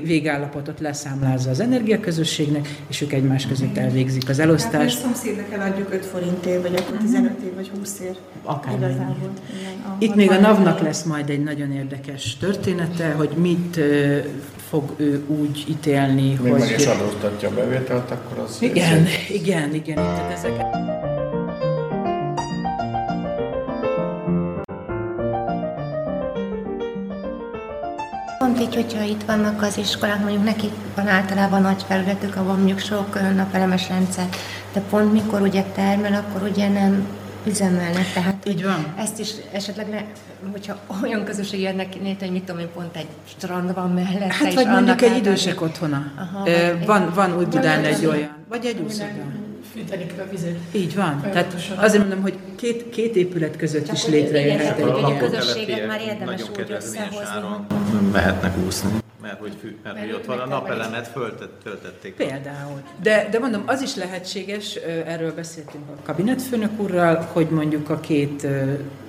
[0.04, 5.02] végállapotot leszámlázza az energiaközösségnek, és ők egymás között elvégzik az elosztást.
[5.02, 8.16] Tehát a szomszédnak eladjuk 5 forintért, vagy akkor 15 év, vagy 20 év.
[8.44, 9.30] Akár Igazából.
[10.00, 13.80] Itt még a NAV-nak lesz majd egy nagyon érdekes története, hogy mit
[14.70, 16.60] fog ő úgy ítélni, még hogy...
[16.60, 18.58] meg is adóztatja a bevételt, akkor az...
[18.60, 21.01] Igen, igen, igen, itt ezeket...
[28.42, 32.80] Pont így, hogyha itt vannak az iskolák, mondjuk nekik van általában nagy felületük, ahol mondjuk
[32.80, 34.26] sok napelemes rendszer,
[34.74, 37.08] de pont mikor ugye termel, akkor ugye nem
[37.46, 38.14] üzemelnek.
[38.14, 38.94] Tehát így van.
[38.98, 40.02] Ezt is esetleg, ne,
[40.52, 44.34] hogyha olyan közösség érnek létre, hogy mit tudom én, pont egy strand van mellette.
[44.46, 46.12] Hát vagy mondjuk egy idősek otthona.
[46.18, 46.50] Aha,
[46.86, 48.36] van, van úgy Budán egy olyan.
[48.50, 49.10] Vagy egy úszoda
[49.74, 50.56] fűteni kell a vizet.
[50.72, 51.22] Így van.
[51.22, 55.18] Tehát azért mondom, hogy két, két épület között Csak is létrejöhet egy ilyen.
[55.18, 57.66] közösséget már érdemes úgy összehozni.
[58.12, 58.90] Mehetnek úszni.
[59.22, 62.14] Mert hogy, fű, mert, mert hogy ott van a napelemet föltett, töltették.
[62.14, 62.82] Például.
[63.02, 68.48] De, de mondom, az is lehetséges, erről beszéltünk a kabinetfőnök úrral, hogy mondjuk a két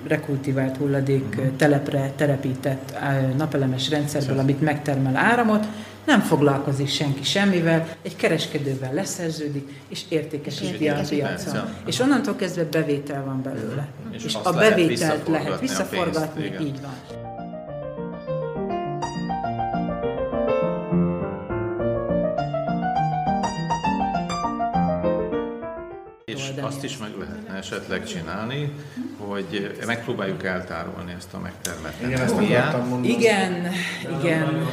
[0.07, 2.93] rekultivált hulladék telepre telepített
[3.37, 5.65] napelemes rendszerből, amit megtermel áramot,
[6.05, 11.63] nem foglalkozik senki semmivel, egy kereskedővel leszerződik, és értékesíti a piacon.
[11.85, 13.87] És onnantól kezdve bevétel van belőle.
[14.11, 17.22] És, és a bevételt lehet visszaforgatni, így van.
[26.63, 28.71] És azt is meg lehetne esetleg csinálni,
[29.17, 33.13] hogy megpróbáljuk eltárolni ezt a megtermelt Igen, ezt akartam mondani.
[33.13, 33.71] Igen,
[34.19, 34.67] igen.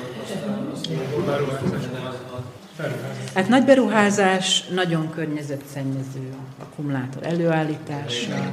[3.34, 8.52] Hát nagy beruházás, nagyon környezetszennyező akkumulátor előállítása.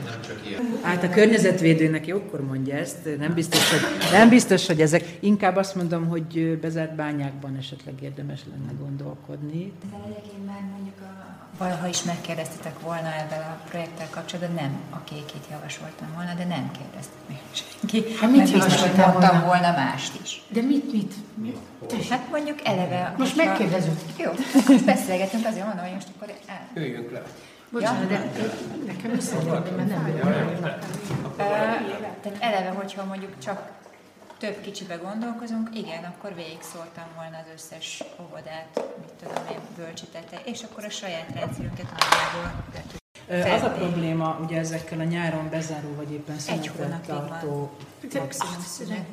[0.82, 3.80] Hát a környezetvédőnek jókor mondja ezt, nem biztos, hogy,
[4.12, 9.72] nem biztos, hogy ezek, inkább azt mondom, hogy bezárt bányákban esetleg érdemes lenne gondolkodni.
[9.92, 11.17] De egyébként már mondjuk a
[11.58, 16.72] valaha is megkérdeztetek volna ebben a projekttel kapcsolatban, nem a kékit javasoltam volna, de nem
[16.72, 18.16] kérdeztek meg senki.
[18.20, 19.46] Hát mit javasoltam volna?
[19.46, 20.42] volna mást is.
[20.48, 21.14] De mit, mit?
[21.34, 21.58] mit?
[22.10, 23.14] Hát mondjuk eleve...
[23.18, 23.50] Most hogyha...
[23.50, 24.00] megkérdezünk.
[24.18, 24.32] Jó,
[24.94, 26.68] beszélgetünk, azért mondom, hogy most akkor el...
[26.74, 27.22] Üljünk le.
[27.72, 28.18] Bocsánat, ja?
[28.18, 28.30] de
[28.86, 30.04] nekem összeadni, mert nem
[32.22, 33.70] Tehát eleve, hogyha mondjuk csak
[34.38, 40.42] több kicsibe gondolkozunk, igen, akkor végig szóltam volna az összes óvodát, mit tudom én, bölcsítette,
[40.46, 42.66] és akkor a saját rendszerünket nagyjából
[43.30, 47.72] az a probléma, ugye ezekkel a nyáron bezáró, vagy éppen szünetet tartó
[48.02, 49.06] maximum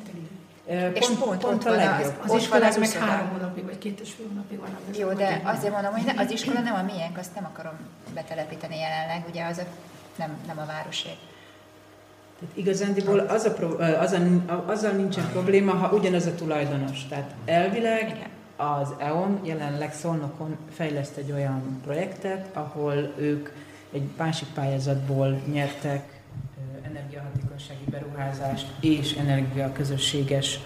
[0.93, 2.15] és pont, pont, pont a legjobb.
[2.23, 4.69] Az, az iskola az meg három hónapig, vagy két és fél hónapig van.
[4.97, 7.73] Jó, de azért mondom, hogy az iskola nem a miénk, azt nem akarom
[8.13, 9.63] betelepíteni jelenleg, ugye az a,
[10.15, 11.09] nem, nem a városé.
[12.39, 17.07] Tehát igazándiból az a, az a, azzal nincsen probléma, ha ugyanaz a tulajdonos.
[17.07, 23.49] Tehát elvileg az EON jelenleg Szolnokon fejleszt egy olyan projektet, ahol ők
[23.91, 26.21] egy másik pályázatból nyertek
[26.81, 30.59] energiahatékonysági beruházást és energiaközösséges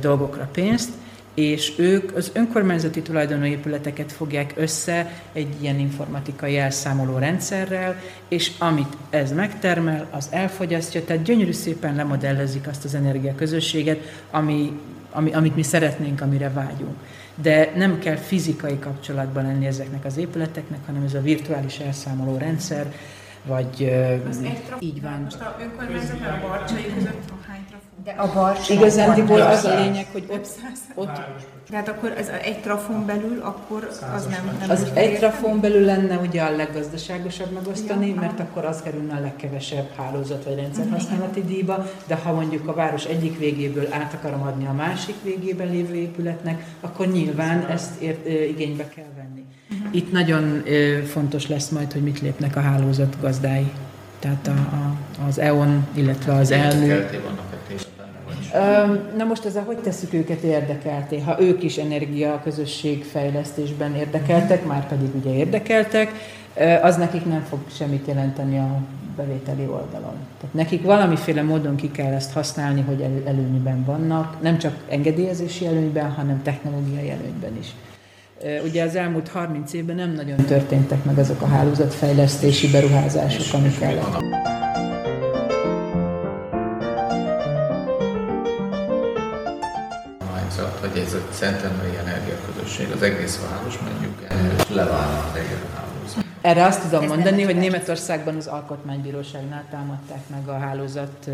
[0.00, 0.90] dolgokra pénzt,
[1.34, 8.96] és ők az önkormányzati tulajdonú épületeket fogják össze egy ilyen informatikai elszámoló rendszerrel, és amit
[9.10, 14.80] ez megtermel, az elfogyasztja, tehát gyönyörű szépen lemodellezik azt az energiaközösséget, ami,
[15.10, 16.96] ami, amit mi szeretnénk, amire vágyunk.
[17.42, 22.92] De nem kell fizikai kapcsolatban lenni ezeknek az épületeknek, hanem ez a virtuális elszámoló rendszer,
[23.46, 23.92] vagy
[24.28, 24.40] az
[24.78, 25.20] így van.
[25.24, 27.32] Most a önkormányzat a barcsai között
[28.04, 30.48] de a bars Igazándiból az a lényeg, hogy ott,
[30.94, 31.20] ott
[31.70, 34.56] tehát akkor ez egy trafon belül, akkor az nem...
[34.60, 39.14] nem az egy trafon belül lenne ugye a leggazdaságosabb megosztani, ja, mert akkor az kerülne
[39.14, 44.42] a legkevesebb hálózat vagy rendszerhasználati díjba, de ha mondjuk a város egyik végéből át akarom
[44.42, 49.44] adni a másik végében lévő épületnek, akkor nyilván ezt ért, igénybe kell venni.
[49.70, 49.96] Uh-huh.
[49.96, 50.62] Itt nagyon
[51.06, 53.72] fontos lesz majd, hogy mit lépnek a hálózat gazdái.
[54.18, 54.96] Tehát a, a,
[55.28, 56.94] az EON, illetve az elmű.
[59.16, 61.20] Na most ezzel hogy tesszük őket érdekelté?
[61.20, 66.12] Ha ők is energia közösségfejlesztésben érdekeltek, már pedig ugye érdekeltek,
[66.82, 68.78] az nekik nem fog semmit jelenteni a
[69.16, 70.14] bevételi oldalon.
[70.40, 75.66] Tehát nekik valamiféle módon ki kell ezt használni, hogy elő, előnyben vannak, nem csak engedélyezési
[75.66, 77.74] előnyben, hanem technológiai előnyben is.
[78.64, 84.63] Ugye az elmúlt 30 évben nem nagyon történtek meg azok a hálózatfejlesztési beruházások, amik kellett.
[90.80, 94.14] Hogy ez a Szentendrei Energiaközösség, az egész város mondjuk
[94.68, 95.30] leválna a
[95.74, 96.24] hálózat.
[96.40, 101.28] Erre azt tudom mondani, hogy Németországban az Alkotmánybíróságnál támadták meg a hálózat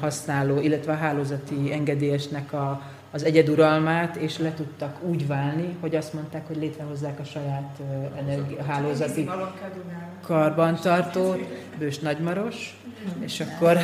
[0.00, 6.12] használó, illetve a hálózati engedélyesnek a, az egyeduralmát, és le tudtak úgy válni, hogy azt
[6.12, 7.78] mondták, hogy létrehozzák a saját
[8.18, 9.30] energi- hálózati
[10.22, 11.38] karbantartót,
[11.78, 12.76] Bős Nagymaros,
[13.18, 13.76] és akkor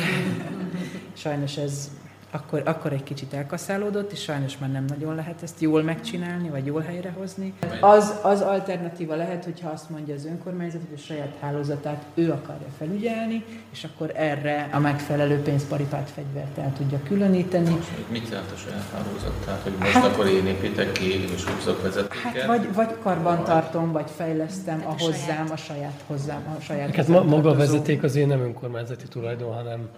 [1.23, 1.89] sajnos ez
[2.31, 6.65] akkor, akkor egy kicsit elkaszálódott, és sajnos már nem nagyon lehet ezt jól megcsinálni, vagy
[6.65, 7.53] jól helyrehozni.
[7.81, 12.67] Az, az alternatíva lehet, hogyha azt mondja az önkormányzat, hogy a saját hálózatát ő akarja
[12.77, 17.77] felügyelni, és akkor erre a megfelelő pénzparipát fegyvert el tudja különíteni.
[18.11, 19.33] Mit jelent a saját hálózat?
[19.45, 22.21] Tehát, hogy most hát, akkor én építek ki, és húzok vezetéket?
[22.21, 27.23] Hát vagy, vagy karbantartom, vagy fejlesztem a hozzám, a saját hozzám, a saját Hát ma,
[27.23, 29.89] maga a vezeték azért nem önkormányzati tulajdon, hanem...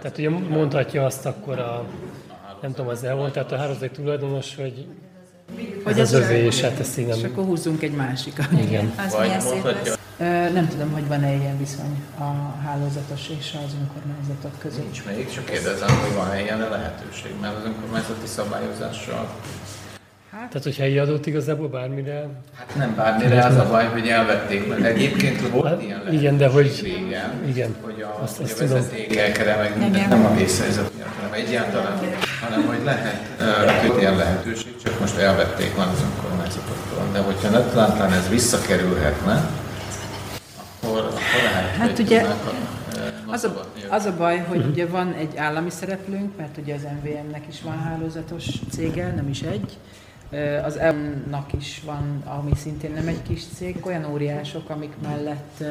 [0.00, 1.84] Tehát ugye mondhatja azt akkor akkor a,
[2.60, 4.86] nem tudom, az elvon, tehát a hálózat tulajdonos, hogy
[5.84, 7.08] hogy ez az övé, és hát ezt nem...
[7.08, 8.52] És akkor húzzunk egy másikat.
[8.52, 8.92] Igen.
[8.96, 9.12] Az
[9.62, 9.92] Vagy.
[10.52, 14.82] Nem tudom, hogy van-e ilyen viszony a hálózatos és az önkormányzatok között.
[14.82, 19.28] Nincs még, csak kérdezem, hogy van-e ilyen lehetőség, mert az önkormányzati szabályozással
[20.48, 22.26] Tehát, hogyha helyi adót igazából bármire...
[22.56, 26.48] Hát nem bármire, az a baj, hogy elvették, mert egyébként volt hát, ilyen Igen, de
[26.48, 26.80] hogy...
[26.82, 31.14] Régen, igen, hogy a, azt, hogy azt a vezetékekre meg minden, nem a vészhelyzet miatt,
[31.16, 31.98] hanem egyáltalán,
[32.40, 33.20] hanem hogy lehet
[33.88, 37.08] uh, ilyen lehetőség, csak most elvették már az önkormányzatoktól.
[37.12, 39.50] De hogyha netlántán ez visszakerülhetne,
[40.82, 42.26] akkor, akkor lehet, hát hogy ugye,
[43.26, 47.42] az a, az a baj, hogy ugye van egy állami szereplőnk, mert ugye az MVM-nek
[47.48, 49.78] is van hálózatos cége, nem is egy,
[50.64, 55.64] az EU-nak is van, ami szintén nem egy kis cég, olyan óriások, amik mellett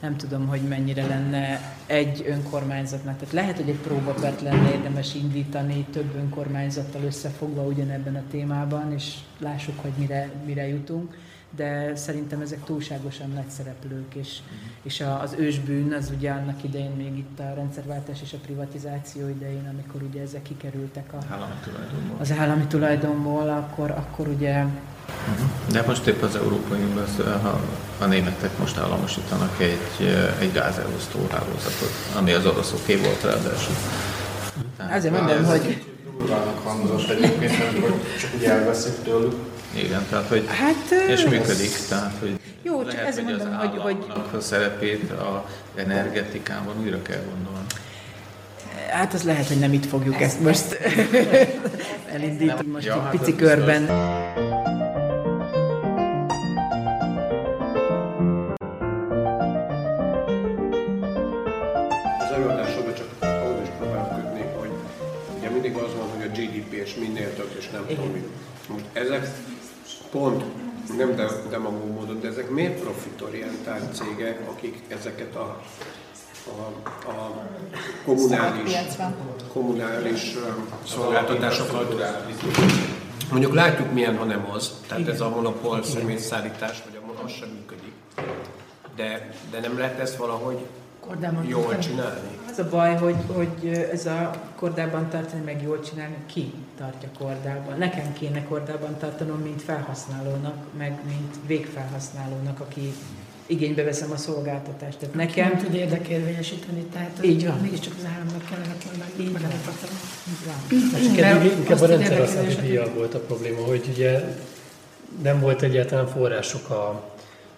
[0.00, 3.18] nem tudom, hogy mennyire lenne egy önkormányzatnak.
[3.18, 9.14] Tehát lehet, hogy egy próbapert lenne érdemes indítani több önkormányzattal összefogva ugyanebben a témában, és
[9.38, 11.16] lássuk, hogy mire, mire jutunk
[11.56, 14.58] de szerintem ezek túlságosan nagy szereplők, és, uh-huh.
[14.82, 19.28] és a, az ősbűn az ugye annak idején még itt a rendszerváltás és a privatizáció
[19.28, 22.16] idején, amikor ugye ezek kikerültek a, állami tulajdonból.
[22.20, 25.48] az állami tulajdonból, akkor, akkor ugye uh-huh.
[25.72, 27.60] De most épp az Európai Unióban ha
[27.98, 30.06] a németek most államosítanak egy,
[30.40, 33.74] egy gázelosztó hálózatot, ami az oroszoké volt ráadásul.
[34.90, 35.92] Azért mondom, hogy...
[36.18, 42.14] Durvának hangzott egyébként, hogy csak ugye elveszik tőlük igen, tehát hogy hát, és működik, tehát
[42.20, 43.96] hogy jó, lehet, csak ez hogy mondom, az hogy, hogy
[44.32, 47.66] a szerepét a energetikában újra kell gondolni.
[48.90, 50.78] Hát az lehet, hogy nem itt fogjuk ezt, ezt most
[52.14, 53.82] elindítani most ja, egy pici hát körben.
[62.18, 64.70] Az előadásodban csak ahhoz is próbálok kötni, hogy
[65.38, 68.22] ugye mindig az van, hogy a GDP és minél több, és nem tudom mi.
[68.68, 69.28] Most ezek
[70.14, 70.44] pont
[70.96, 75.60] nem de, demagóg módon, de ezek miért profitorientált cégek, akik ezeket a,
[76.46, 76.60] a,
[77.10, 77.46] a
[78.04, 78.72] kommunális,
[79.52, 80.34] kommunális
[80.86, 82.02] szolgáltatásokat.
[83.30, 85.14] Mondjuk látjuk milyen, ha nem az, tehát Igen.
[85.14, 87.92] ez a monopól személyszállítás, vagy a az sem működik.
[88.96, 90.58] De, de nem lehet ezt valahogy
[91.06, 91.82] kordában jól tartani.
[91.84, 92.38] csinálni?
[92.50, 97.78] Az a baj, hogy, hogy ez a kordában tartani, meg jól csinálni, ki tartja kordában.
[97.78, 102.92] Nekem kéne kordában tartanom, mint felhasználónak, meg mint végfelhasználónak, aki
[103.46, 104.98] igénybe veszem a szolgáltatást.
[104.98, 105.48] Tehát nekem...
[105.48, 107.58] Nem tud érdekérvényesíteni, tehát így van.
[107.58, 108.74] mégiscsak az államnak kellene
[109.18, 109.40] Így van.
[111.02, 111.44] Így van.
[111.58, 114.20] Inkább a rendszer díjjal volt a probléma, hogy ugye
[115.22, 117.13] nem volt egyáltalán források a,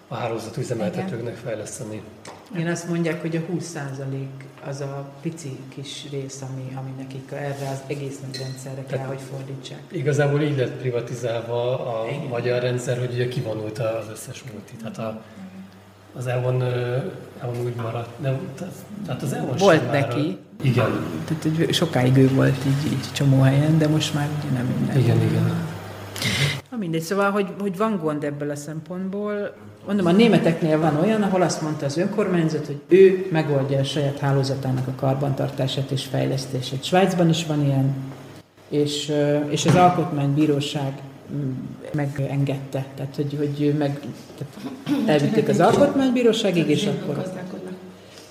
[0.07, 2.01] a hálózat üzemeltetőknek fejleszteni.
[2.55, 4.25] Igen, azt mondják, hogy a 20%
[4.67, 9.19] az a pici kis rész, ami, ami nekik erre az egész nagy rendszerre kell, hogy
[9.31, 9.81] fordítsák.
[9.91, 12.27] Igazából így lett privatizálva a Igen.
[12.27, 14.73] magyar rendszer, hogy ugye kivonult az összes multi.
[14.75, 15.21] Tehát a,
[16.17, 16.63] az Elvon,
[17.41, 18.39] Elvon úgy maradt, nem,
[19.05, 20.39] tehát az Elvon Volt neki.
[20.59, 21.05] A, igen.
[21.27, 24.97] Tehát egy, sokáig ő volt így, így csomó helyen, de most már ugye nem minden.
[24.97, 25.76] Igen, igen.
[26.71, 29.55] Na mindegy, szóval, hogy, hogy van gond ebből a szempontból.
[29.85, 34.19] Mondom, a németeknél van olyan, ahol azt mondta az önkormányzat, hogy ő megoldja a saját
[34.19, 36.83] hálózatának a karbantartását és fejlesztését.
[36.83, 37.95] Svájcban is van ilyen,
[38.69, 39.13] és,
[39.49, 40.93] és az alkotmánybíróság
[41.33, 41.51] mm,
[41.93, 43.99] megengedte, tehát hogy, hogy meg,
[44.37, 44.53] tehát
[45.05, 47.31] elvitték az alkotmánybíróságig, és akkor...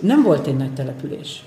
[0.00, 1.44] Nem volt egy nagy település.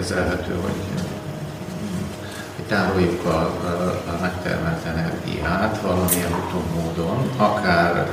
[0.00, 1.02] Kezelhető, hogy,
[2.66, 8.06] tároljuk a, a, a megtermelt energiát valamilyen úton módon, akár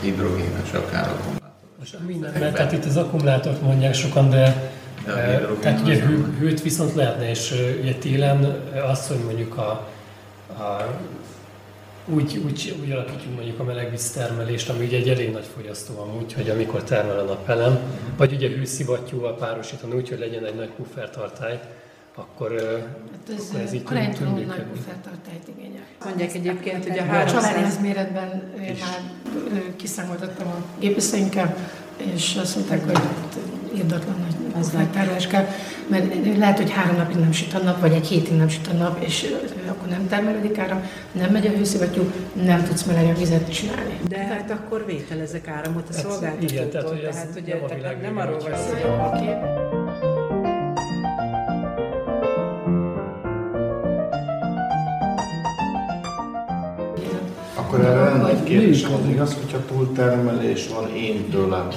[0.00, 1.78] hidrogénes, akár akkumulátoros.
[1.78, 4.72] Most minden, tehát itt az akkumulátort mondják sokan, de,
[5.04, 9.70] de tehát ugye hő, hőt viszont lehetne, és ugye télen azt, hogy mondjuk a,
[10.62, 10.86] a
[12.10, 16.32] úgy, úgy, úgy alakítjuk mondjuk a melegvíz termelést, ami ugye egy elég nagy fogyasztó amúgy,
[16.32, 17.78] hogy amikor termel a napelem,
[18.16, 21.60] vagy ugye hőszivattyúval párosítani úgy, hogy legyen egy nagy puffertartály,
[22.14, 22.52] akkor,
[23.12, 24.44] hát ez, akkor ez így tud, tud működni.
[24.44, 25.82] nagy puffertartályt igényel.
[26.04, 27.80] Mondják egyébként, hogy a 300...
[27.80, 29.00] méretben én már
[29.76, 31.56] kiszámoltattam a gépészeinkkel,
[32.14, 32.98] és azt mondták, hogy
[33.76, 35.46] írdatlan nagy puffertárolás kell,
[35.86, 38.72] mert lehet, hogy három napig nem süt a nap, vagy egy hétig nem süt a
[38.72, 39.34] nap, és
[39.68, 42.10] akkor nem termelődik áram, nem megy a hőszivattyú,
[42.44, 43.98] nem tudsz meleg vizet csinálni.
[44.08, 46.50] De hát akkor vételezek áramot a hát, szolgáltatótól.
[46.50, 48.74] Igen, tehát, hogy tehát, ugye, nem, tehát nem arról van szó,
[57.54, 61.68] Akkor erre lenne egy kérdés, az igaz, hogyha túltermelés van én tőlem,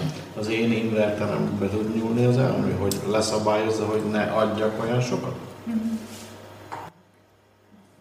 [0.41, 5.35] az én inverterem be tud nyúlni az elmű, hogy leszabályozza, hogy ne adjak olyan sokat?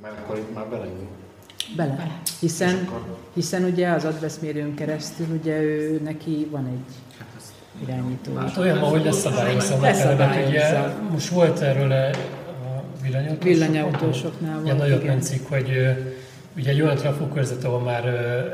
[0.02, 1.08] Mert akkor itt már belenyúl.
[1.76, 2.20] Bele.
[2.40, 2.88] Hiszen,
[3.34, 6.94] hiszen ugye az adveszmérőn keresztül ugye ő neki van egy
[7.82, 8.34] irányító.
[8.34, 9.80] Hát olyan ma, hogy leszabályozza.
[9.80, 10.94] Leszabályozza.
[11.10, 12.10] Most volt erről a
[13.02, 13.70] villanyautósoknál.
[13.70, 15.18] Villanyautósoknál volt, nagyon igen.
[15.18, 15.68] Tetszik, hogy
[16.56, 18.04] Ugye egy olyan trafókörzet, ahol már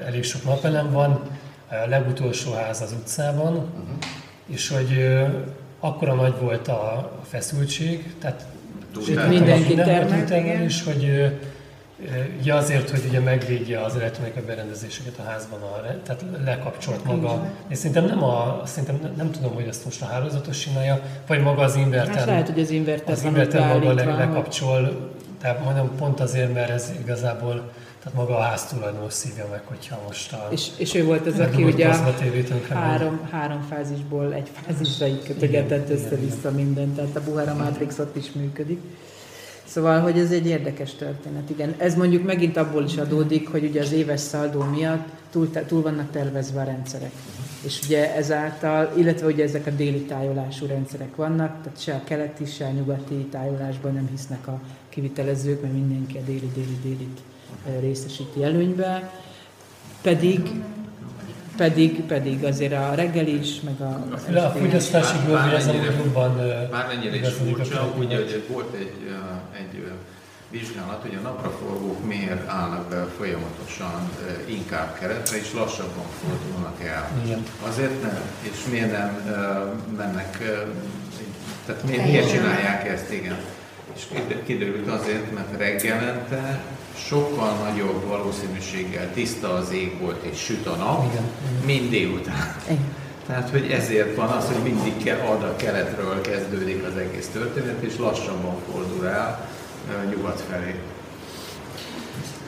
[0.06, 1.20] elég sok napelem van,
[1.88, 3.88] legutolsó ház az utcában, uh-huh.
[4.46, 5.16] és hogy
[5.80, 8.46] akkora nagy volt a feszültség, tehát
[9.28, 11.32] mindenki termel, és hogy
[12.40, 17.50] ugye azért, hogy ugye megvédje az elektronikai berendezéseket a házban, a, tehát lekapcsolt maga.
[17.68, 21.42] És szerintem nem, a, szerintem nem, nem tudom, hogy ezt most a hálózatos csinálja, vagy
[21.42, 22.16] maga az inverter.
[22.16, 25.10] Hát lehet, hogy az inverter, az inverter maga le, lekapcsol,
[25.40, 27.70] tehát mondom pont azért, mert ez igazából
[28.06, 30.48] tehát maga a háztulajdonos szívja meg, hogyha most a...
[30.50, 31.94] És, és ő volt az, aki ugye
[32.68, 38.32] három, három fázisból egy fázisra így kötögetett össze-vissza mindent, tehát a Buhara Matrix ott is
[38.32, 38.80] működik.
[39.64, 41.74] Szóval, hogy ez egy érdekes történet, igen.
[41.78, 46.10] Ez mondjuk megint abból is adódik, hogy ugye az éves szaldó miatt túl, túl vannak
[46.10, 47.12] tervezve a rendszerek.
[47.62, 52.44] És ugye ezáltal, illetve ugye ezek a déli tájolású rendszerek vannak, tehát se a keleti,
[52.44, 57.20] se a nyugati tájolásban nem hisznek a kivitelezők, mert mindenki a déli-déli-délit
[57.80, 59.10] részesíti előnybe,
[60.02, 60.40] pedig
[61.56, 64.06] pedig, pedig azért a reggel is, meg a...
[64.34, 66.36] A, a fogyasztási glóbi az jobban
[66.70, 69.10] Bármennyire is furcsa, ugye, hogy volt egy,
[69.52, 69.92] egy
[70.50, 74.10] vizsgálat, hogy a napraforgók miért állnak be folyamatosan
[74.46, 77.10] inkább keretre, és lassabban fordulnak el.
[77.24, 77.42] Igen.
[77.68, 79.20] Azért nem, és miért nem
[79.96, 80.38] mennek,
[81.66, 83.36] tehát miért, miért csinálják ezt, igen.
[83.94, 84.02] És
[84.44, 86.60] kiderült azért, mert reggelente
[86.96, 91.24] sokkal nagyobb valószínűséggel tiszta az ég volt és süt a nap, Igen.
[91.64, 92.56] mint délután.
[92.64, 92.94] Igen.
[93.26, 97.82] Tehát, hogy ezért van az, hogy mindig kell ad a keletről kezdődik az egész történet,
[97.82, 99.48] és lassabban fordul el
[100.10, 100.74] nyugat felé.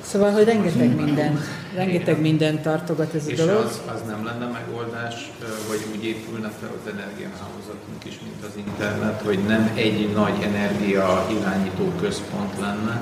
[0.03, 1.41] Szóval, hogy rengeteg minden,
[1.75, 3.65] rengeteg minden tartogat ez a és dolog.
[3.65, 5.31] Az, az nem lenne megoldás,
[5.69, 11.27] hogy úgy épülne fel az energiahálózatunk is, mint az internet, hogy nem egy nagy energia
[11.41, 13.01] irányító központ lenne,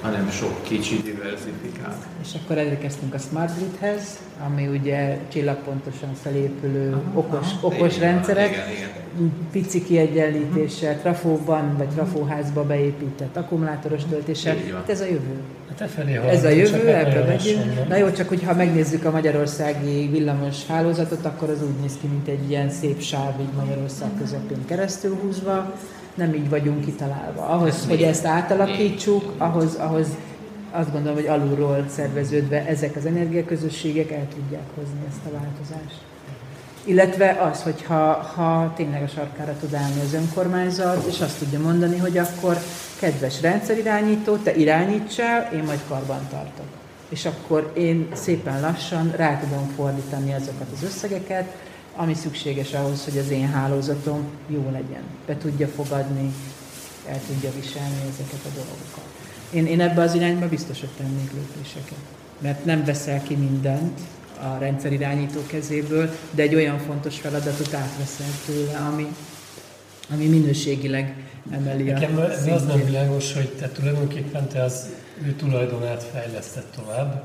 [0.00, 2.04] hanem sok kicsi diversifikált.
[2.22, 8.12] És akkor elérkeztünk a Smart Gridhez, ami ugye csillagpontosan felépülő aha, okos, aha, okos igen,
[8.12, 9.32] rendszerek, igen, igen.
[9.52, 14.56] pici kiegyenlítéssel, trafóban vagy trafóházba beépített akkumulátoros töltéssel.
[14.74, 15.40] Hát ez a jövő.
[15.78, 17.88] Hát felé ez a jövő, ebbe megyünk.
[17.88, 22.28] Na jó, csak hogyha megnézzük a magyarországi villamos hálózatot, akkor az úgy néz ki, mint
[22.28, 25.74] egy ilyen szép sáv így Magyarország közepén keresztül húzva
[26.18, 27.46] nem így vagyunk kitalálva.
[27.46, 30.06] Ahhoz, ez hogy ezt átalakítsuk, ahhoz, ahhoz
[30.70, 36.00] azt gondolom, hogy alulról szerveződve ezek az energiaközösségek el tudják hozni ezt a változást.
[36.84, 41.60] Illetve az, hogy ha, ha tényleg a sarkára tud állni az önkormányzat, és azt tudja
[41.60, 42.56] mondani, hogy akkor
[43.00, 46.66] kedves rendszerirányító, te irányítsál, én majd karban tartok.
[47.08, 51.56] És akkor én szépen lassan rá tudom fordítani azokat az összegeket,
[52.00, 56.32] ami szükséges ahhoz, hogy az én hálózatom jó legyen, be tudja fogadni,
[57.06, 59.04] el tudja viselni ezeket a dolgokat.
[59.50, 61.98] Én, én ebbe az irányba biztos, hogy tennék lépéseket.
[62.38, 64.00] Mert nem veszel ki mindent
[64.40, 69.06] a rendszerirányító kezéből, de egy olyan fontos feladatot átveszel tőle, ami,
[70.12, 71.14] ami minőségileg
[71.50, 74.88] emeli Nekem a ez az nem világos, hogy te tulajdonképpen te az
[75.24, 77.24] ő tulajdonát fejlesztett tovább.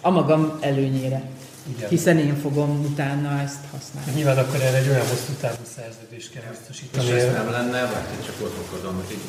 [0.00, 1.22] A magam előnyére.
[1.66, 1.88] Igen.
[1.88, 4.10] hiszen én fogom utána ezt használni.
[4.14, 7.04] Nyilván akkor erre egy olyan hosszú távú szerződést kell biztosítani.
[7.06, 9.20] És ez nem lenne, vagy én csak ott okozom, hogy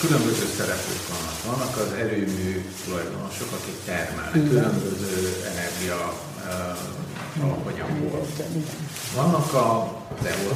[0.00, 1.36] különböző szereplők vannak.
[1.50, 2.50] Vannak az erőmű
[2.84, 5.14] tulajdonosok, akik termelnek, különböző
[5.52, 6.00] energia
[8.10, 8.42] volt.
[9.14, 9.68] Vannak a,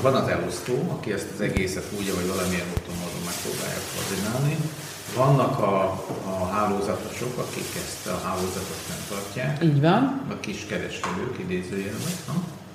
[0.00, 4.56] van az elosztó, aki ezt az egészet úgy, hogy valamilyen úton módon megpróbálja koordinálni,
[5.16, 9.64] vannak a, a hálózatosok, akik ezt a hálózatot tartják.
[9.64, 10.22] Így van.
[10.30, 12.16] A kis kereskedők idézőjelben.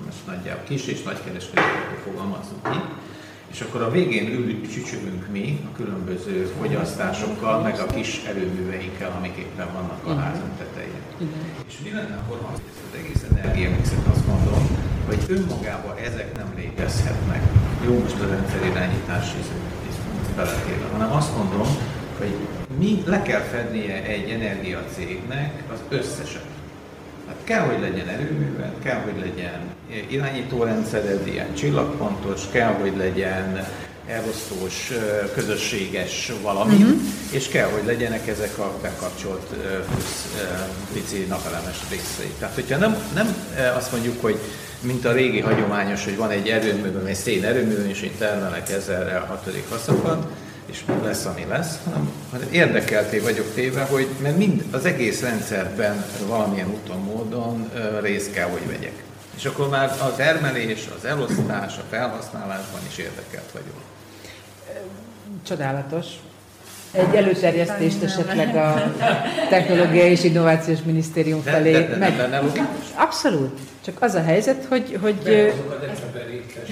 [0.04, 2.78] Most nagyjából kis és nagy kereskedőkről fogalmazunk ki.
[3.50, 9.36] És akkor a végén ül, csücsülünk mi a különböző fogyasztásokkal, meg a kis erőműveinkkel, amik
[9.36, 11.30] éppen vannak a házunk tetején.
[11.68, 12.60] És mi lenne akkor, ha az
[12.98, 14.62] egész energiamixet azt mondom,
[15.06, 17.42] hogy önmagában ezek nem létezhetnek.
[17.86, 19.36] Jó, most a irányítási
[20.36, 21.66] beletéve, hanem azt mondom,
[22.18, 22.34] hogy
[22.78, 26.44] mi le kell fednie egy energiacégnek az összeset.
[27.26, 29.60] Hát kell, hogy legyen erőműved, kell, hogy legyen
[30.08, 33.66] irányítórendszered, ilyen csillagpontos, kell, hogy legyen
[34.06, 34.92] elosztós,
[35.34, 36.98] közösséges valami, uh-huh.
[37.30, 39.46] és kell, hogy legyenek ezek a bekapcsolt
[39.90, 40.44] plusz
[40.92, 42.32] pici napelemes részei.
[42.38, 43.36] Tehát, hogyha nem, nem
[43.76, 44.38] azt mondjuk, hogy
[44.80, 49.16] mint a régi hagyományos, hogy van egy erőmű, egy szén erőmű, és én termelek ezerre
[49.16, 50.26] a hatodik haszokat,
[50.66, 52.12] és lesz, ami lesz, hanem,
[52.50, 58.66] érdekelté vagyok téve, hogy mert mind az egész rendszerben valamilyen úton, módon részt kell, hogy
[58.66, 59.04] vegyek.
[59.36, 63.80] És akkor már a termelés, az elosztás, a felhasználásban is érdekelt vagyok.
[65.46, 66.06] Csodálatos.
[66.96, 68.92] Egy előterjesztést esetleg a
[69.48, 71.72] Technológiai és Innovációs Minisztérium felé.
[71.72, 73.58] De, de, de, de, de Abszolút.
[73.84, 74.98] Csak az a helyzet, hogy...
[75.02, 75.14] hogy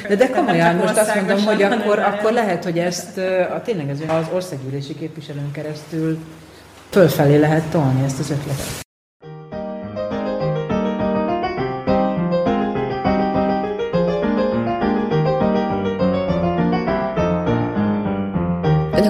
[0.08, 3.18] de, de komolyan, most azt mondom, hogy akkor, akkor lehet, hogy ezt
[3.54, 6.18] a, tényleg az országgyűlési képviselőn keresztül
[6.90, 8.84] fölfelé lehet tolni ezt az ötletet.